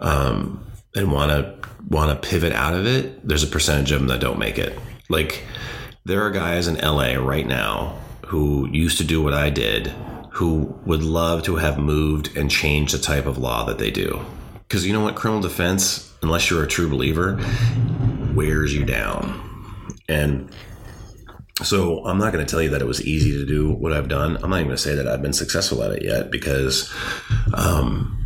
um, 0.00 0.66
and 0.96 1.12
want 1.12 1.30
to 1.30 1.68
want 1.88 2.10
to 2.10 2.28
pivot 2.28 2.52
out 2.52 2.74
of 2.74 2.86
it, 2.86 3.26
there's 3.26 3.44
a 3.44 3.48
percentage 3.48 3.92
of 3.92 4.00
them 4.00 4.08
that 4.08 4.20
don't 4.20 4.38
make 4.38 4.58
it. 4.58 4.76
Like 5.08 5.44
there 6.04 6.22
are 6.22 6.30
guys 6.30 6.66
in 6.66 6.74
LA 6.74 7.14
right 7.14 7.46
now 7.46 7.98
who 8.26 8.68
used 8.72 8.98
to 8.98 9.04
do 9.04 9.22
what 9.22 9.34
I 9.34 9.48
did, 9.48 9.88
who 10.32 10.76
would 10.86 11.04
love 11.04 11.44
to 11.44 11.56
have 11.56 11.78
moved 11.78 12.36
and 12.36 12.50
changed 12.50 12.94
the 12.94 12.98
type 12.98 13.26
of 13.26 13.38
law 13.38 13.64
that 13.66 13.78
they 13.78 13.92
do. 13.92 14.24
Because 14.70 14.86
you 14.86 14.92
know 14.92 15.00
what, 15.00 15.16
criminal 15.16 15.42
defense 15.42 16.10
unless 16.22 16.48
you're 16.48 16.62
a 16.62 16.68
true 16.68 16.88
believer, 16.88 17.44
wears 18.34 18.72
you 18.72 18.84
down. 18.84 19.96
And 20.08 20.48
so 21.64 22.04
I'm 22.06 22.18
not 22.18 22.32
going 22.32 22.46
to 22.46 22.48
tell 22.48 22.62
you 22.62 22.70
that 22.70 22.80
it 22.80 22.86
was 22.86 23.04
easy 23.04 23.32
to 23.32 23.44
do 23.44 23.72
what 23.72 23.92
I've 23.92 24.06
done. 24.06 24.36
I'm 24.36 24.50
not 24.50 24.58
even 24.58 24.68
going 24.68 24.76
to 24.76 24.82
say 24.82 24.94
that 24.94 25.08
I've 25.08 25.22
been 25.22 25.32
successful 25.32 25.82
at 25.82 25.90
it 25.90 26.04
yet 26.04 26.30
because, 26.30 26.88
um, 27.52 28.16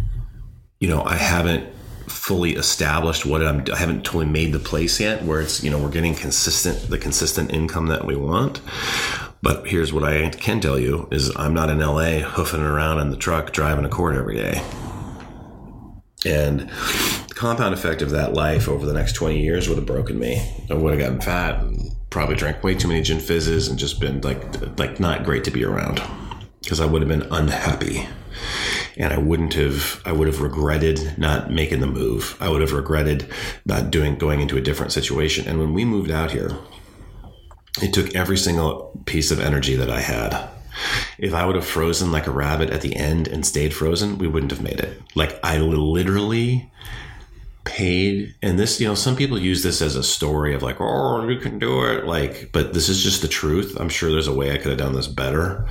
you 0.80 0.88
know, 0.88 1.02
I 1.02 1.16
haven't 1.16 1.72
fully 2.08 2.56
established 2.56 3.24
what 3.24 3.42
I'm. 3.42 3.64
I 3.72 3.78
haven't 3.78 4.04
totally 4.04 4.26
made 4.26 4.52
the 4.52 4.58
place 4.58 5.00
yet 5.00 5.22
where 5.24 5.40
it's 5.40 5.64
you 5.64 5.70
know 5.70 5.78
we're 5.78 5.88
getting 5.88 6.14
consistent 6.14 6.90
the 6.90 6.98
consistent 6.98 7.50
income 7.52 7.86
that 7.86 8.04
we 8.04 8.16
want. 8.16 8.60
But 9.40 9.66
here's 9.66 9.90
what 9.90 10.04
I 10.04 10.28
can 10.28 10.60
tell 10.60 10.78
you 10.78 11.08
is 11.10 11.34
I'm 11.36 11.54
not 11.54 11.70
in 11.70 11.78
LA 11.78 12.20
hoofing 12.20 12.60
around 12.60 13.00
in 13.00 13.10
the 13.10 13.16
truck 13.16 13.52
driving 13.52 13.86
a 13.86 13.88
court 13.88 14.16
every 14.16 14.36
day. 14.36 14.62
And 16.24 16.70
the 17.28 17.34
compound 17.34 17.74
effect 17.74 18.02
of 18.02 18.10
that 18.10 18.32
life 18.32 18.68
over 18.68 18.86
the 18.86 18.94
next 18.94 19.12
20 19.14 19.40
years 19.40 19.68
would 19.68 19.78
have 19.78 19.86
broken 19.86 20.18
me. 20.18 20.40
I 20.70 20.74
would 20.74 20.92
have 20.92 21.00
gotten 21.00 21.20
fat 21.20 21.62
and 21.62 21.92
probably 22.10 22.36
drank 22.36 22.62
way 22.62 22.74
too 22.74 22.88
many 22.88 23.02
gin 23.02 23.20
fizzes 23.20 23.68
and 23.68 23.78
just 23.78 24.00
been 24.00 24.20
like, 24.22 24.78
like 24.78 25.00
not 25.00 25.24
great 25.24 25.44
to 25.44 25.50
be 25.50 25.64
around 25.64 26.02
because 26.62 26.80
I 26.80 26.86
would 26.86 27.02
have 27.02 27.08
been 27.08 27.30
unhappy. 27.30 28.08
And 28.96 29.12
I 29.12 29.18
wouldn't 29.18 29.54
have, 29.54 30.00
I 30.04 30.12
would 30.12 30.28
have 30.28 30.40
regretted 30.40 31.18
not 31.18 31.50
making 31.50 31.80
the 31.80 31.86
move. 31.86 32.36
I 32.40 32.48
would 32.48 32.60
have 32.60 32.72
regretted 32.72 33.28
not 33.66 33.90
doing, 33.90 34.16
going 34.16 34.40
into 34.40 34.56
a 34.56 34.60
different 34.60 34.92
situation. 34.92 35.48
And 35.48 35.58
when 35.58 35.74
we 35.74 35.84
moved 35.84 36.10
out 36.10 36.30
here, 36.30 36.52
it 37.82 37.92
took 37.92 38.14
every 38.14 38.36
single 38.36 39.02
piece 39.04 39.32
of 39.32 39.40
energy 39.40 39.74
that 39.74 39.90
I 39.90 40.00
had 40.00 40.48
if 41.18 41.34
I 41.34 41.44
would 41.46 41.56
have 41.56 41.66
frozen 41.66 42.12
like 42.12 42.26
a 42.26 42.30
rabbit 42.32 42.70
at 42.70 42.80
the 42.80 42.96
end 42.96 43.28
and 43.28 43.44
stayed 43.44 43.74
frozen, 43.74 44.18
we 44.18 44.28
wouldn't 44.28 44.52
have 44.52 44.62
made 44.62 44.80
it. 44.80 45.00
Like 45.14 45.38
I 45.42 45.58
literally 45.58 46.70
paid 47.64 48.34
and 48.42 48.58
this 48.58 48.78
you 48.78 48.86
know 48.86 48.94
some 48.94 49.16
people 49.16 49.38
use 49.38 49.62
this 49.62 49.80
as 49.80 49.96
a 49.96 50.02
story 50.02 50.54
of 50.54 50.62
like 50.62 50.76
oh 50.80 51.26
you 51.26 51.38
can 51.38 51.58
do 51.58 51.82
it 51.86 52.04
like 52.04 52.50
but 52.52 52.74
this 52.74 52.88
is 52.88 53.02
just 53.02 53.22
the 53.22 53.28
truth. 53.28 53.76
I'm 53.80 53.88
sure 53.88 54.10
there's 54.10 54.28
a 54.28 54.34
way 54.34 54.52
i 54.52 54.58
could 54.58 54.68
have 54.68 54.78
done 54.78 54.92
this 54.92 55.06
better 55.08 55.66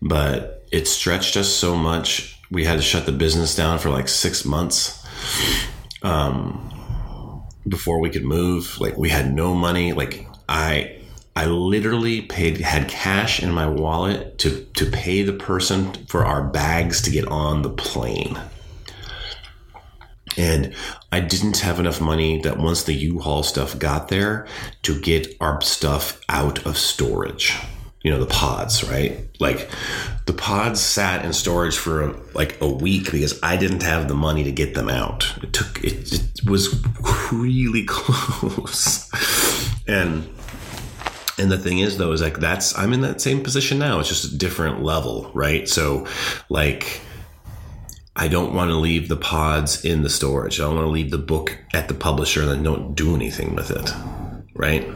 but 0.00 0.66
it 0.72 0.88
stretched 0.88 1.36
us 1.36 1.48
so 1.48 1.76
much. 1.76 2.40
We 2.50 2.64
had 2.64 2.76
to 2.76 2.82
shut 2.82 3.06
the 3.06 3.12
business 3.12 3.54
down 3.54 3.78
for 3.78 3.90
like 3.90 4.08
six 4.08 4.44
months 4.44 5.04
um 6.02 6.62
before 7.68 8.00
we 8.00 8.10
could 8.10 8.24
move. 8.24 8.80
Like 8.80 8.96
we 8.96 9.08
had 9.08 9.32
no 9.32 9.54
money. 9.54 9.92
Like 9.92 10.26
i 10.48 10.95
I 11.36 11.44
literally 11.44 12.22
paid 12.22 12.56
had 12.62 12.88
cash 12.88 13.42
in 13.42 13.52
my 13.52 13.68
wallet 13.68 14.38
to 14.38 14.64
to 14.74 14.90
pay 14.90 15.22
the 15.22 15.34
person 15.34 15.92
for 16.06 16.24
our 16.24 16.42
bags 16.42 17.02
to 17.02 17.10
get 17.10 17.28
on 17.28 17.60
the 17.60 17.70
plane. 17.70 18.40
And 20.38 20.74
I 21.12 21.20
didn't 21.20 21.58
have 21.58 21.78
enough 21.78 22.00
money 22.00 22.40
that 22.42 22.58
once 22.58 22.84
the 22.84 22.92
U-Haul 22.92 23.42
stuff 23.42 23.78
got 23.78 24.08
there 24.08 24.46
to 24.82 25.00
get 25.00 25.34
our 25.40 25.60
stuff 25.62 26.20
out 26.28 26.66
of 26.66 26.76
storage. 26.76 27.56
You 28.02 28.10
know, 28.12 28.20
the 28.20 28.26
pods, 28.26 28.84
right? 28.84 29.26
Like 29.40 29.70
the 30.26 30.32
pods 30.32 30.80
sat 30.80 31.24
in 31.24 31.32
storage 31.32 31.76
for 31.76 32.14
like 32.34 32.60
a 32.60 32.68
week 32.68 33.10
because 33.10 33.38
I 33.42 33.56
didn't 33.56 33.82
have 33.82 34.08
the 34.08 34.14
money 34.14 34.44
to 34.44 34.52
get 34.52 34.74
them 34.74 34.88
out. 34.88 35.34
It 35.42 35.52
took 35.52 35.82
it, 35.84 36.12
it 36.12 36.48
was 36.48 36.82
really 37.32 37.84
close. 37.88 39.10
And 39.86 40.28
and 41.38 41.50
the 41.50 41.58
thing 41.58 41.80
is, 41.80 41.98
though, 41.98 42.12
is 42.12 42.22
like 42.22 42.38
that's 42.38 42.76
I'm 42.78 42.92
in 42.92 43.02
that 43.02 43.20
same 43.20 43.42
position 43.42 43.78
now. 43.78 43.98
It's 43.98 44.08
just 44.08 44.24
a 44.24 44.36
different 44.36 44.82
level, 44.82 45.30
right? 45.34 45.68
So, 45.68 46.06
like, 46.48 47.00
I 48.14 48.28
don't 48.28 48.54
want 48.54 48.70
to 48.70 48.76
leave 48.76 49.08
the 49.08 49.16
pods 49.16 49.84
in 49.84 50.02
the 50.02 50.08
storage. 50.08 50.58
I 50.58 50.64
don't 50.64 50.76
want 50.76 50.86
to 50.86 50.90
leave 50.90 51.10
the 51.10 51.18
book 51.18 51.58
at 51.74 51.88
the 51.88 51.94
publisher 51.94 52.42
and 52.42 52.50
then 52.50 52.62
don't 52.62 52.94
do 52.94 53.14
anything 53.14 53.54
with 53.54 53.70
it, 53.70 53.92
right? 54.54 54.88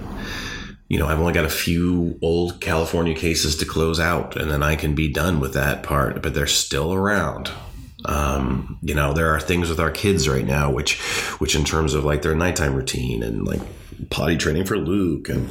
You 0.88 0.98
know, 0.98 1.06
I've 1.06 1.20
only 1.20 1.34
got 1.34 1.44
a 1.44 1.50
few 1.50 2.18
old 2.22 2.60
California 2.60 3.14
cases 3.14 3.56
to 3.56 3.66
close 3.66 4.00
out, 4.00 4.36
and 4.36 4.50
then 4.50 4.62
I 4.62 4.76
can 4.76 4.94
be 4.94 5.12
done 5.12 5.40
with 5.40 5.52
that 5.54 5.82
part. 5.82 6.22
But 6.22 6.34
they're 6.34 6.46
still 6.46 6.94
around. 6.94 7.50
Um, 8.06 8.78
you 8.80 8.94
know, 8.94 9.12
there 9.12 9.34
are 9.34 9.40
things 9.40 9.68
with 9.68 9.78
our 9.78 9.90
kids 9.90 10.26
right 10.26 10.46
now, 10.46 10.70
which, 10.70 10.98
which 11.38 11.54
in 11.54 11.64
terms 11.64 11.92
of 11.92 12.06
like 12.06 12.22
their 12.22 12.34
nighttime 12.34 12.74
routine 12.74 13.22
and 13.22 13.46
like 13.46 13.60
potty 14.08 14.38
training 14.38 14.64
for 14.64 14.78
Luke 14.78 15.28
and 15.28 15.50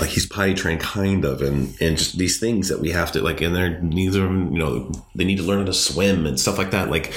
like 0.00 0.10
he's 0.10 0.26
potty 0.26 0.54
trained 0.54 0.80
kind 0.80 1.24
of 1.24 1.40
and 1.40 1.74
and 1.80 1.96
just 1.98 2.18
these 2.18 2.40
things 2.40 2.68
that 2.68 2.80
we 2.80 2.90
have 2.90 3.12
to 3.12 3.22
like 3.22 3.40
and 3.40 3.54
they're 3.54 3.80
neither 3.80 4.22
of 4.22 4.28
them 4.28 4.52
you 4.52 4.58
know 4.58 4.90
they 5.14 5.24
need 5.24 5.38
to 5.38 5.42
learn 5.42 5.58
how 5.60 5.64
to 5.64 5.72
swim 5.72 6.26
and 6.26 6.40
stuff 6.40 6.58
like 6.58 6.70
that 6.70 6.90
like 6.90 7.12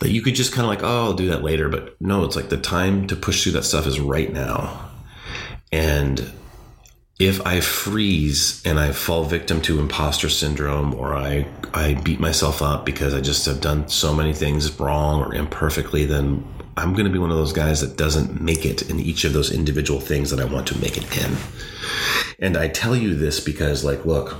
that 0.00 0.10
you 0.10 0.22
could 0.22 0.34
just 0.34 0.52
kind 0.52 0.64
of 0.64 0.68
like 0.68 0.82
oh 0.82 1.04
i'll 1.04 1.14
do 1.14 1.28
that 1.28 1.42
later 1.42 1.68
but 1.68 2.00
no 2.00 2.24
it's 2.24 2.36
like 2.36 2.48
the 2.48 2.56
time 2.56 3.06
to 3.06 3.16
push 3.16 3.42
through 3.42 3.52
that 3.52 3.64
stuff 3.64 3.86
is 3.86 4.00
right 4.00 4.32
now. 4.32 4.84
And 5.70 6.32
if 7.18 7.44
i 7.44 7.60
freeze 7.60 8.62
and 8.64 8.78
i 8.78 8.92
fall 8.92 9.24
victim 9.24 9.60
to 9.60 9.80
imposter 9.80 10.28
syndrome 10.28 10.94
or 10.94 11.14
i 11.14 11.46
i 11.74 11.94
beat 11.94 12.20
myself 12.20 12.62
up 12.62 12.86
because 12.86 13.12
i 13.12 13.20
just 13.20 13.44
have 13.44 13.60
done 13.60 13.88
so 13.88 14.14
many 14.14 14.32
things 14.32 14.78
wrong 14.78 15.20
or 15.20 15.34
imperfectly 15.34 16.06
then 16.06 16.44
i'm 16.78 16.94
going 16.94 17.06
to 17.06 17.12
be 17.12 17.18
one 17.18 17.30
of 17.30 17.36
those 17.36 17.52
guys 17.52 17.80
that 17.80 17.96
doesn't 17.96 18.40
make 18.40 18.64
it 18.64 18.88
in 18.90 18.98
each 18.98 19.24
of 19.24 19.32
those 19.32 19.50
individual 19.50 20.00
things 20.00 20.30
that 20.30 20.40
i 20.40 20.44
want 20.44 20.66
to 20.66 20.78
make 20.78 20.96
it 20.96 21.24
in 21.24 21.36
and 22.38 22.56
I 22.56 22.68
tell 22.68 22.94
you 22.94 23.14
this 23.14 23.40
because, 23.40 23.84
like, 23.84 24.04
look, 24.04 24.36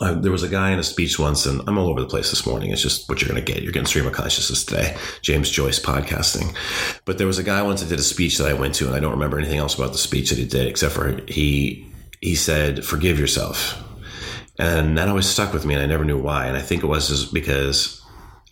I, 0.00 0.12
there 0.12 0.32
was 0.32 0.42
a 0.42 0.48
guy 0.48 0.70
in 0.72 0.78
a 0.78 0.82
speech 0.82 1.18
once, 1.18 1.46
and 1.46 1.60
I'm 1.68 1.78
all 1.78 1.88
over 1.88 2.00
the 2.00 2.08
place 2.08 2.30
this 2.30 2.46
morning. 2.46 2.72
It's 2.72 2.82
just 2.82 3.08
what 3.08 3.20
you're 3.20 3.28
going 3.28 3.44
to 3.44 3.52
get. 3.52 3.62
You're 3.62 3.72
getting 3.72 3.86
stream 3.86 4.06
of 4.06 4.12
consciousness 4.12 4.64
today, 4.64 4.96
James 5.22 5.50
Joyce 5.50 5.78
podcasting. 5.78 6.54
But 7.04 7.18
there 7.18 7.28
was 7.28 7.38
a 7.38 7.44
guy 7.44 7.62
once 7.62 7.80
that 7.80 7.88
did 7.88 8.00
a 8.00 8.02
speech 8.04 8.38
that 8.38 8.48
I 8.48 8.54
went 8.54 8.74
to, 8.76 8.86
and 8.86 8.96
I 8.96 9.00
don't 9.00 9.12
remember 9.12 9.38
anything 9.38 9.58
else 9.58 9.76
about 9.76 9.92
the 9.92 9.98
speech 9.98 10.30
that 10.30 10.38
he 10.38 10.46
did, 10.46 10.66
except 10.66 10.94
for 10.94 11.20
he 11.28 11.86
he 12.20 12.34
said, 12.34 12.84
"Forgive 12.84 13.20
yourself," 13.20 13.80
and 14.58 14.98
that 14.98 15.08
always 15.08 15.26
stuck 15.26 15.52
with 15.52 15.64
me, 15.64 15.74
and 15.74 15.82
I 15.82 15.86
never 15.86 16.04
knew 16.04 16.18
why. 16.18 16.46
And 16.46 16.56
I 16.56 16.62
think 16.62 16.82
it 16.82 16.88
was 16.88 17.08
just 17.08 17.32
because 17.32 17.97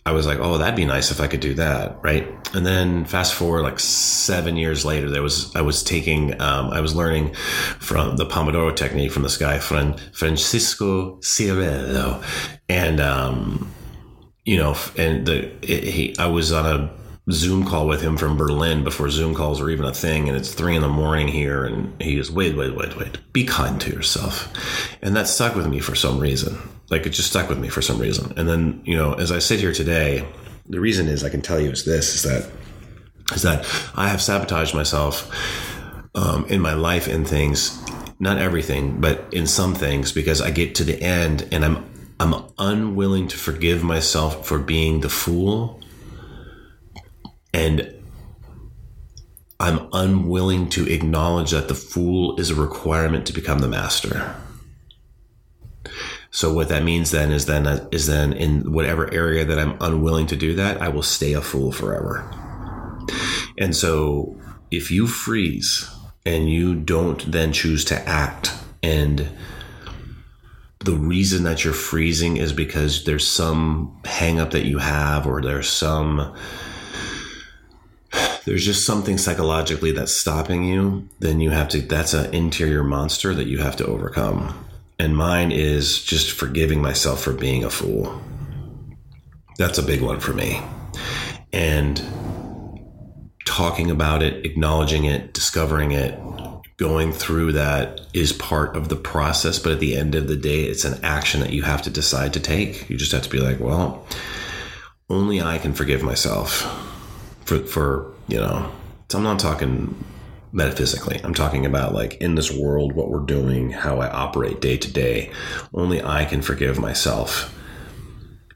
I 0.07 0.11
was 0.11 0.25
like, 0.25 0.39
oh, 0.39 0.57
that'd 0.57 0.77
be 0.77 0.85
nice 0.85 1.11
if 1.11 1.19
I 1.19 1.27
could 1.27 1.41
do 1.41 1.53
that, 1.55 1.97
right? 2.01 2.25
And 2.55 2.65
then 2.65 3.03
fast 3.03 3.33
forward 3.33 3.63
like 3.63 3.77
seven 3.77 4.55
years 4.55 4.85
later, 4.85 5.09
there 5.09 5.21
was 5.21 5.53
I 5.53 5.59
was 5.59 5.83
taking 5.83 6.39
um, 6.39 6.69
I 6.69 6.79
was 6.79 6.95
learning 6.95 7.33
from 7.33 8.15
the 8.15 8.25
Pomodoro 8.25 8.73
technique 8.73 9.11
from 9.11 9.23
this 9.23 9.35
guy 9.35 9.59
Fran, 9.59 9.97
Francisco 10.13 11.17
Cirillo, 11.17 12.23
and 12.69 13.01
um, 13.01 13.69
you 14.45 14.55
know, 14.55 14.77
and 14.95 15.25
the 15.25 15.51
it, 15.61 15.83
he 15.83 16.17
I 16.17 16.27
was 16.27 16.53
on 16.53 16.65
a 16.65 16.89
Zoom 17.29 17.65
call 17.65 17.87
with 17.87 18.01
him 18.01 18.15
from 18.15 18.37
Berlin 18.37 18.83
before 18.83 19.09
Zoom 19.09 19.35
calls 19.35 19.59
were 19.59 19.69
even 19.69 19.85
a 19.85 19.93
thing, 19.93 20.29
and 20.29 20.37
it's 20.37 20.53
three 20.53 20.75
in 20.75 20.81
the 20.81 20.87
morning 20.87 21.27
here, 21.27 21.65
and 21.65 22.01
he 22.01 22.15
goes, 22.15 22.31
"Wait, 22.31 22.55
wait, 22.55 22.75
wait, 22.75 22.97
wait! 22.97 23.17
Be 23.33 23.43
kind 23.43 23.81
to 23.81 23.91
yourself," 23.91 24.51
and 25.01 25.15
that 25.15 25.27
stuck 25.27 25.53
with 25.53 25.67
me 25.67 25.79
for 25.79 25.93
some 25.93 26.19
reason. 26.19 26.57
Like 26.89 27.05
it 27.05 27.09
just 27.09 27.29
stuck 27.29 27.49
with 27.49 27.59
me 27.59 27.67
for 27.67 27.81
some 27.81 27.99
reason. 27.99 28.33
And 28.37 28.47
then 28.47 28.81
you 28.85 28.95
know, 28.95 29.13
as 29.13 29.31
I 29.31 29.39
sit 29.39 29.59
here 29.59 29.73
today, 29.73 30.25
the 30.67 30.79
reason 30.79 31.09
is 31.09 31.23
I 31.23 31.29
can 31.29 31.41
tell 31.41 31.59
you 31.59 31.69
is 31.69 31.83
this: 31.83 32.15
is 32.15 32.23
that 32.23 32.49
is 33.35 33.41
that 33.41 33.65
I 33.95 34.07
have 34.07 34.21
sabotaged 34.21 34.73
myself 34.73 35.29
um, 36.15 36.45
in 36.45 36.61
my 36.61 36.75
life 36.75 37.07
and 37.07 37.27
things, 37.27 37.83
not 38.19 38.37
everything, 38.37 39.01
but 39.01 39.25
in 39.33 39.47
some 39.47 39.75
things, 39.75 40.13
because 40.13 40.41
I 40.41 40.51
get 40.51 40.75
to 40.75 40.85
the 40.85 41.01
end 41.01 41.45
and 41.51 41.65
I'm 41.65 41.83
I'm 42.21 42.45
unwilling 42.57 43.27
to 43.27 43.37
forgive 43.37 43.83
myself 43.83 44.47
for 44.47 44.59
being 44.59 45.01
the 45.01 45.09
fool 45.09 45.81
and 47.57 47.91
I'm 49.59 49.89
unwilling 49.91 50.69
to 50.69 50.85
acknowledge 50.85 51.49
that 51.49 51.67
the 51.67 51.73
fool 51.73 52.39
is 52.39 52.51
a 52.51 52.55
requirement 52.55 53.25
to 53.25 53.33
become 53.33 53.59
the 53.59 53.67
master. 53.67 54.35
So 56.29 56.53
what 56.53 56.69
that 56.69 56.83
means 56.83 57.09
then 57.09 57.31
is 57.31 57.47
then 57.47 57.65
is 57.91 58.05
then 58.05 58.33
in 58.33 58.71
whatever 58.71 59.11
area 59.11 59.43
that 59.43 59.57
I'm 59.57 59.75
unwilling 59.81 60.27
to 60.27 60.35
do 60.35 60.53
that, 60.53 60.79
I 60.79 60.89
will 60.89 61.01
stay 61.01 61.33
a 61.33 61.41
fool 61.41 61.71
forever. 61.71 62.29
And 63.57 63.75
so 63.75 64.37
if 64.69 64.91
you 64.91 65.07
freeze 65.07 65.89
and 66.27 66.47
you 66.47 66.75
don't 66.75 67.31
then 67.31 67.53
choose 67.53 67.83
to 67.85 68.07
act 68.07 68.53
and 68.83 69.27
the 70.81 70.93
reason 70.93 71.43
that 71.45 71.63
you're 71.63 71.73
freezing 71.73 72.37
is 72.37 72.53
because 72.53 73.05
there's 73.05 73.27
some 73.27 73.99
hangup 74.03 74.51
that 74.51 74.65
you 74.65 74.77
have 74.77 75.25
or 75.25 75.41
there's 75.41 75.67
some 75.67 76.35
there's 78.47 78.63
just 78.63 78.85
something 78.85 79.17
psychologically 79.17 79.91
that's 79.91 80.15
stopping 80.15 80.63
you 80.63 81.09
then 81.19 81.41
you 81.41 81.49
have 81.49 81.67
to 81.67 81.81
that's 81.81 82.13
an 82.13 82.33
interior 82.33 82.81
monster 82.81 83.33
that 83.33 83.47
you 83.47 83.57
have 83.57 83.75
to 83.75 83.85
overcome. 83.85 84.65
And 84.97 85.17
mine 85.17 85.51
is 85.51 86.01
just 86.01 86.31
forgiving 86.31 86.81
myself 86.81 87.21
for 87.21 87.33
being 87.33 87.65
a 87.65 87.69
fool. 87.69 88.21
That's 89.57 89.77
a 89.77 89.83
big 89.83 90.01
one 90.01 90.21
for 90.21 90.31
me. 90.31 90.61
And 91.51 92.01
talking 93.45 93.91
about 93.91 94.23
it 94.23 94.45
acknowledging 94.45 95.03
it 95.03 95.33
discovering 95.33 95.91
it 95.91 96.17
going 96.77 97.11
through 97.11 97.51
that 97.51 97.99
is 98.13 98.31
part 98.31 98.77
of 98.77 98.87
the 98.87 98.95
process 98.95 99.59
but 99.59 99.73
at 99.73 99.79
the 99.79 99.97
end 99.97 100.15
of 100.15 100.29
the 100.29 100.37
day 100.37 100.63
it's 100.63 100.85
an 100.85 101.03
action 101.03 101.41
that 101.41 101.51
you 101.51 101.63
have 101.63 101.81
to 101.81 101.89
decide 101.89 102.31
to 102.31 102.39
take. 102.39 102.89
You 102.89 102.95
just 102.95 103.11
have 103.11 103.23
to 103.23 103.29
be 103.29 103.39
like 103.39 103.59
well 103.59 104.05
only 105.09 105.41
i 105.41 105.57
can 105.57 105.73
forgive 105.73 106.01
myself 106.01 106.61
for 107.45 107.59
for 107.59 108.16
you 108.27 108.37
know? 108.37 108.71
I'm 109.13 109.23
not 109.23 109.39
talking 109.39 110.03
metaphysically. 110.51 111.19
I'm 111.23 111.33
talking 111.33 111.65
about 111.65 111.93
like 111.93 112.15
in 112.15 112.35
this 112.35 112.51
world 112.51 112.93
what 112.93 113.09
we're 113.09 113.19
doing 113.19 113.71
how 113.71 113.99
i 113.99 114.09
operate 114.09 114.61
day 114.61 114.77
to 114.77 114.91
day. 114.91 115.31
Only 115.73 116.03
i 116.03 116.25
can 116.25 116.41
forgive 116.41 116.79
myself 116.79 117.53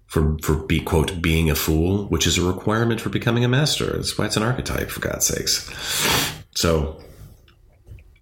for 0.08 0.38
for 0.42 0.56
be 0.56 0.82
quote 0.82 1.22
being 1.22 1.50
a 1.50 1.56
fool 1.56 2.06
which 2.08 2.28
is 2.28 2.38
a 2.38 2.46
requirement 2.46 3.00
for 3.00 3.10
becoming 3.10 3.46
a 3.46 3.48
master. 3.48 3.86
That's 3.86 4.18
why 4.18 4.26
it's 4.26 4.38
an 4.38 4.44
archetype 4.44 4.90
for 4.90 5.00
god's 5.00 5.26
sakes. 5.28 5.70
So 6.56 7.02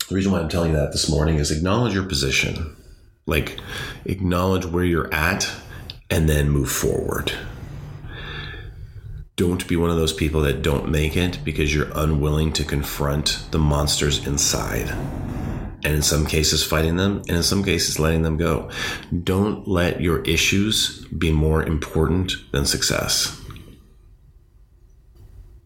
the 0.10 0.15
reason 0.15 0.32
why 0.32 0.39
I'm 0.39 0.50
telling 0.50 0.72
you 0.72 0.77
that 0.77 0.91
this 0.91 1.08
morning 1.08 1.36
is 1.36 1.51
acknowledge 1.51 1.94
your 1.94 2.03
position. 2.03 2.75
Like, 3.27 3.60
acknowledge 4.06 4.65
where 4.65 4.84
you're 4.84 5.13
at 5.13 5.51
and 6.10 6.27
then 6.27 6.50
move 6.50 6.72
forward. 6.72 7.32
Don't 9.39 9.65
be 9.69 9.77
one 9.77 9.89
of 9.89 9.96
those 9.96 10.12
people 10.12 10.41
that 10.41 10.62
don't 10.62 10.91
make 10.91 11.15
it 11.15 11.39
because 11.46 11.74
you're 11.74 11.91
unwilling 11.96 12.51
to 12.53 12.65
confront 12.65 13.46
the 13.51 13.58
monsters 13.58 14.27
inside. 14.27 14.89
And 15.86 15.96
in 15.96 16.01
some 16.01 16.25
cases, 16.25 16.65
fighting 16.65 16.98
them, 16.98 17.19
and 17.29 17.38
in 17.38 17.43
some 17.43 17.63
cases, 17.63 18.00
letting 18.00 18.24
them 18.24 18.36
go. 18.36 18.69
Don't 19.24 19.65
let 19.65 20.01
your 20.01 20.22
issues 20.24 21.05
be 21.05 21.31
more 21.31 21.63
important 21.63 22.34
than 22.51 22.65
success 22.65 23.39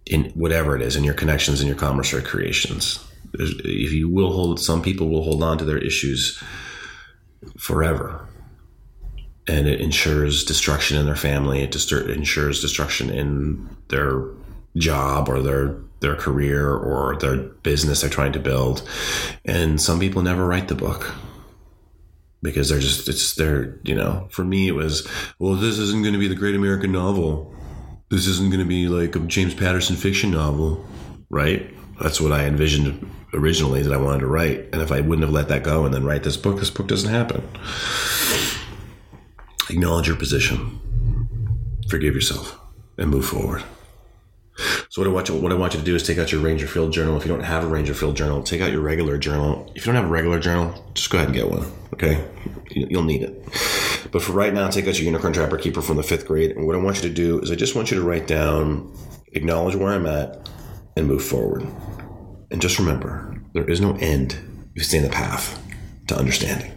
in 0.06 0.26
whatever 0.36 0.76
it 0.76 0.84
is, 0.84 0.96
in 0.96 1.04
your 1.04 1.16
connections, 1.16 1.60
in 1.60 1.66
your 1.66 1.76
commerce 1.76 2.14
or 2.14 2.22
creations 2.22 3.00
if 3.34 3.92
you 3.92 4.10
will 4.10 4.32
hold 4.32 4.60
some 4.60 4.82
people 4.82 5.10
will 5.10 5.24
hold 5.24 5.42
on 5.42 5.58
to 5.58 5.66
their 5.66 5.78
issues 5.78 6.42
forever 7.58 8.28
and 9.48 9.68
it 9.68 9.82
ensures 9.82 10.44
destruction 10.44 10.98
in 10.98 11.06
their 11.06 11.16
family 11.16 11.62
it 11.62 11.92
ensures 11.92 12.62
destruction 12.62 13.10
in 13.10 13.70
their 13.90 14.26
job 14.78 15.28
or 15.30 15.42
their 15.42 15.78
their 16.00 16.16
career 16.16 16.74
or 16.74 17.18
their 17.18 17.38
business 17.38 18.02
they're 18.02 18.10
trying 18.10 18.34
to 18.34 18.40
build 18.40 18.88
and 19.46 19.82
some 19.82 20.00
people 20.00 20.22
never 20.22 20.46
write 20.46 20.68
the 20.68 20.76
book 20.76 21.14
because 22.42 22.70
they're 22.70 22.80
just 22.80 23.08
it's 23.08 23.36
they're 23.36 23.80
you 23.84 23.96
know 23.96 24.28
for 24.32 24.44
me 24.44 24.68
it 24.68 24.76
was 24.76 25.08
well 25.40 25.56
this 25.56 25.78
isn't 25.78 26.02
going 26.02 26.14
to 26.14 26.20
be 26.20 26.28
the 26.28 26.36
great 26.36 26.56
american 26.56 26.92
novel 26.92 27.54
this 28.10 28.28
isn't 28.28 28.50
going 28.50 28.60
to 28.60 28.68
be 28.68 28.88
like 28.88 29.16
a 29.16 29.20
james 29.20 29.54
patterson 29.54 29.96
fiction 29.96 30.32
novel 30.32 30.86
right 31.30 31.74
that's 32.02 32.20
what 32.20 32.32
i 32.32 32.46
envisioned 32.46 33.10
originally 33.34 33.82
that 33.82 33.94
I 33.94 33.98
wanted 33.98 34.22
to 34.22 34.28
write. 34.28 34.70
And 34.72 34.82
if 34.82 34.92
I 34.92 35.02
wouldn't 35.02 35.24
have 35.24 35.34
let 35.34 35.48
that 35.50 35.64
go 35.64 35.86
and 35.86 35.94
then 35.94 36.04
write 36.04 36.24
this 36.24 36.38
book, 36.38 36.60
this 36.60 36.70
book 36.70 36.88
doesn't 36.88 37.10
happen. 37.10 37.44
Acknowledge 39.70 40.08
your 40.08 40.18
position, 40.18 40.80
forgive 41.90 42.16
yourself, 42.16 42.60
and 42.98 43.10
move 43.10 43.26
forward. 43.26 43.64
So 44.90 45.02
what 45.02 45.08
I 45.08 45.12
want 45.12 45.30
you, 45.30 45.36
what 45.36 45.52
I 45.52 45.56
want 45.56 45.74
you 45.74 45.80
to 45.80 45.86
do 45.86 45.96
is 45.96 46.04
take 46.04 46.20
out 46.20 46.32
your 46.32 46.42
Ranger 46.42 46.68
Field 46.68 46.94
journal. 46.94 47.18
If 47.18 47.26
you 47.26 47.32
don't 47.32 47.44
have 47.44 47.64
a 47.64 47.68
Ranger 47.68 47.94
Field 47.94 48.16
journal, 48.16 48.44
take 48.44 48.62
out 48.62 48.72
your 48.72 48.82
regular 48.82 49.18
journal. 49.18 49.72
If 49.74 49.86
you 49.86 49.92
don't 49.92 50.02
have 50.02 50.10
a 50.10 50.14
regular 50.14 50.40
journal, 50.40 50.92
just 50.94 51.10
go 51.10 51.18
ahead 51.18 51.30
and 51.30 51.36
get 51.36 51.50
one. 51.50 51.66
Okay, 51.94 52.24
you'll 52.70 53.04
need 53.04 53.24
it. 53.24 53.44
But 54.12 54.22
for 54.22 54.34
right 54.34 54.54
now, 54.54 54.70
take 54.70 54.88
out 54.88 54.98
your 55.00 55.06
Unicorn 55.06 55.34
Trapper 55.34 55.58
Keeper 55.58 55.82
from 55.82 55.98
the 55.98 56.04
fifth 56.04 56.28
grade. 56.28 56.52
And 56.52 56.68
what 56.68 56.76
I 56.76 56.80
want 56.80 56.98
you 56.98 57.10
to 57.10 57.14
do 57.14 57.40
is 57.40 57.50
I 57.52 57.56
just 57.56 57.76
want 57.76 57.90
you 57.90 57.98
to 57.98 58.04
write 58.04 58.28
down, 58.28 58.96
acknowledge 59.32 59.76
where 59.76 59.94
I'm 59.94 60.06
at, 60.06 60.50
and 60.96 61.08
move 61.08 61.24
forward. 61.24 61.66
And 62.52 62.62
just 62.62 62.78
remember, 62.78 63.42
there 63.54 63.68
is 63.68 63.82
no 63.82 63.96
end 63.96 64.34
if 64.76 64.76
you 64.76 64.84
stay 64.84 64.98
in 64.98 65.04
the 65.04 65.10
path 65.10 65.60
to 66.08 66.16
understanding. 66.16 66.72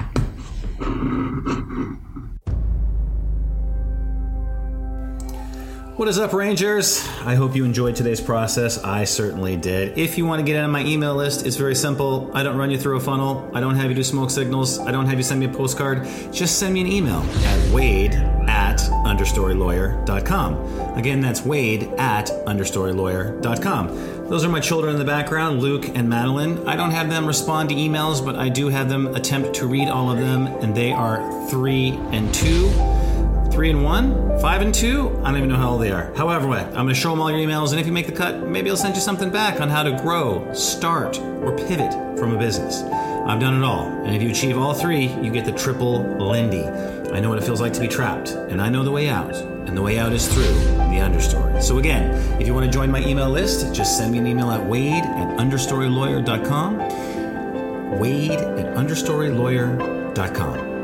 What 5.96 6.09
is 6.09 6.18
up, 6.18 6.35
Rangers? 6.35 7.02
I 7.24 7.37
hope 7.37 7.56
you 7.56 7.64
enjoyed 7.64 7.96
today's 7.96 8.20
process. 8.20 8.85
I 8.85 9.04
certainly 9.04 9.56
did. 9.56 9.96
If 9.96 10.18
you 10.18 10.26
want 10.26 10.40
to 10.40 10.44
get 10.44 10.62
on 10.62 10.70
my 10.70 10.85
email 10.85 11.14
list, 11.14 11.46
it's 11.46 11.56
very 11.56 11.74
simple. 11.74 12.30
I 12.35 12.42
don't 12.42 12.59
run 12.59 12.70
you 12.70 12.76
through 12.76 12.98
a 12.98 13.00
funnel. 13.00 13.50
I 13.54 13.61
don't 13.61 13.76
have 13.76 13.88
you 13.88 13.96
do 13.96 14.04
smoke 14.04 14.28
signals. 14.28 14.78
I 14.78 14.90
don't 14.90 15.06
have 15.06 15.16
you 15.16 15.22
send 15.22 15.40
me 15.40 15.46
a 15.46 15.48
postcard. 15.48 16.06
Just 16.30 16.59
send 16.59 16.74
me 16.74 16.82
an 16.82 16.87
email 16.87 17.20
at 17.46 17.72
wade 17.72 18.12
at 18.46 18.76
understorylawyer.com. 19.06 20.98
Again, 20.98 21.22
that's 21.22 21.46
wade 21.46 21.85
at 21.96 22.26
understorylawyer.com. 22.46 24.28
Those 24.28 24.44
are 24.44 24.50
my 24.50 24.61
children 24.61 24.92
in 24.92 24.98
the 24.98 25.06
background, 25.06 25.62
Luke 25.62 25.88
and 25.94 26.11
Madeline. 26.11 26.68
I 26.68 26.76
don't 26.76 26.90
have 26.90 27.09
them 27.09 27.26
respond 27.26 27.70
to 27.70 27.74
emails, 27.74 28.22
but 28.22 28.37
I 28.37 28.50
do 28.50 28.68
have 28.68 28.90
them 28.90 29.14
attempt 29.14 29.54
to 29.54 29.66
read 29.66 29.88
all 29.88 30.11
of 30.11 30.18
them, 30.18 30.46
and 30.46 30.74
they 30.74 30.92
are 30.92 31.48
three 31.48 31.92
and 32.12 32.35
two, 32.35 32.68
three 33.56 33.70
and 33.70 33.82
one, 33.82 34.38
five 34.38 34.60
and 34.60 34.74
two. 34.74 35.08
I 35.24 35.28
don't 35.28 35.38
even 35.38 35.48
know 35.48 35.56
how 35.56 35.70
old 35.70 35.80
they 35.80 35.90
are. 35.90 36.12
However, 36.14 36.50
I'm 36.50 36.74
going 36.74 36.88
to 36.88 36.94
show 36.94 37.08
them 37.08 37.22
all 37.22 37.30
your 37.30 37.40
emails, 37.40 37.70
and 37.70 37.80
if 37.80 37.86
you 37.86 37.92
make 37.92 38.04
the 38.04 38.12
cut, 38.12 38.46
maybe 38.46 38.68
I'll 38.68 38.76
send 38.76 38.94
you 38.94 39.00
something 39.00 39.30
back 39.30 39.62
on 39.62 39.70
how 39.70 39.82
to 39.82 39.92
grow, 39.92 40.52
start, 40.52 41.18
or 41.18 41.56
pivot 41.56 41.90
from 42.18 42.34
a 42.34 42.38
business. 42.38 42.82
I've 42.82 43.40
done 43.40 43.56
it 43.56 43.64
all, 43.64 43.86
and 44.04 44.14
if 44.14 44.22
you 44.22 44.28
achieve 44.28 44.58
all 44.58 44.74
three, 44.74 45.06
you 45.06 45.30
get 45.30 45.46
the 45.46 45.52
triple 45.52 46.00
Lindy. 46.18 46.66
I 47.14 47.20
know 47.20 47.30
what 47.30 47.38
it 47.38 47.44
feels 47.44 47.62
like 47.62 47.72
to 47.72 47.80
be 47.80 47.88
trapped, 47.88 48.32
and 48.32 48.60
I 48.60 48.68
know 48.68 48.84
the 48.84 48.90
way 48.90 49.08
out, 49.08 49.34
and 49.34 49.74
the 49.74 49.80
way 49.80 49.98
out 49.98 50.12
is 50.12 50.28
through 50.28 50.42
the 50.42 51.00
understory. 51.00 51.62
So 51.62 51.78
again, 51.78 52.12
if 52.38 52.46
you 52.46 52.52
want 52.52 52.66
to 52.66 52.72
join 52.72 52.90
my 52.90 53.02
email 53.06 53.30
list, 53.30 53.74
just 53.74 53.96
send 53.96 54.12
me 54.12 54.18
an 54.18 54.26
email 54.26 54.50
at 54.50 54.66
wade 54.66 55.02
at 55.02 55.38
understorylawyer.com. 55.38 57.98
Wade 57.98 58.32
at 58.32 58.76
understorylawyer.com. 58.76 60.75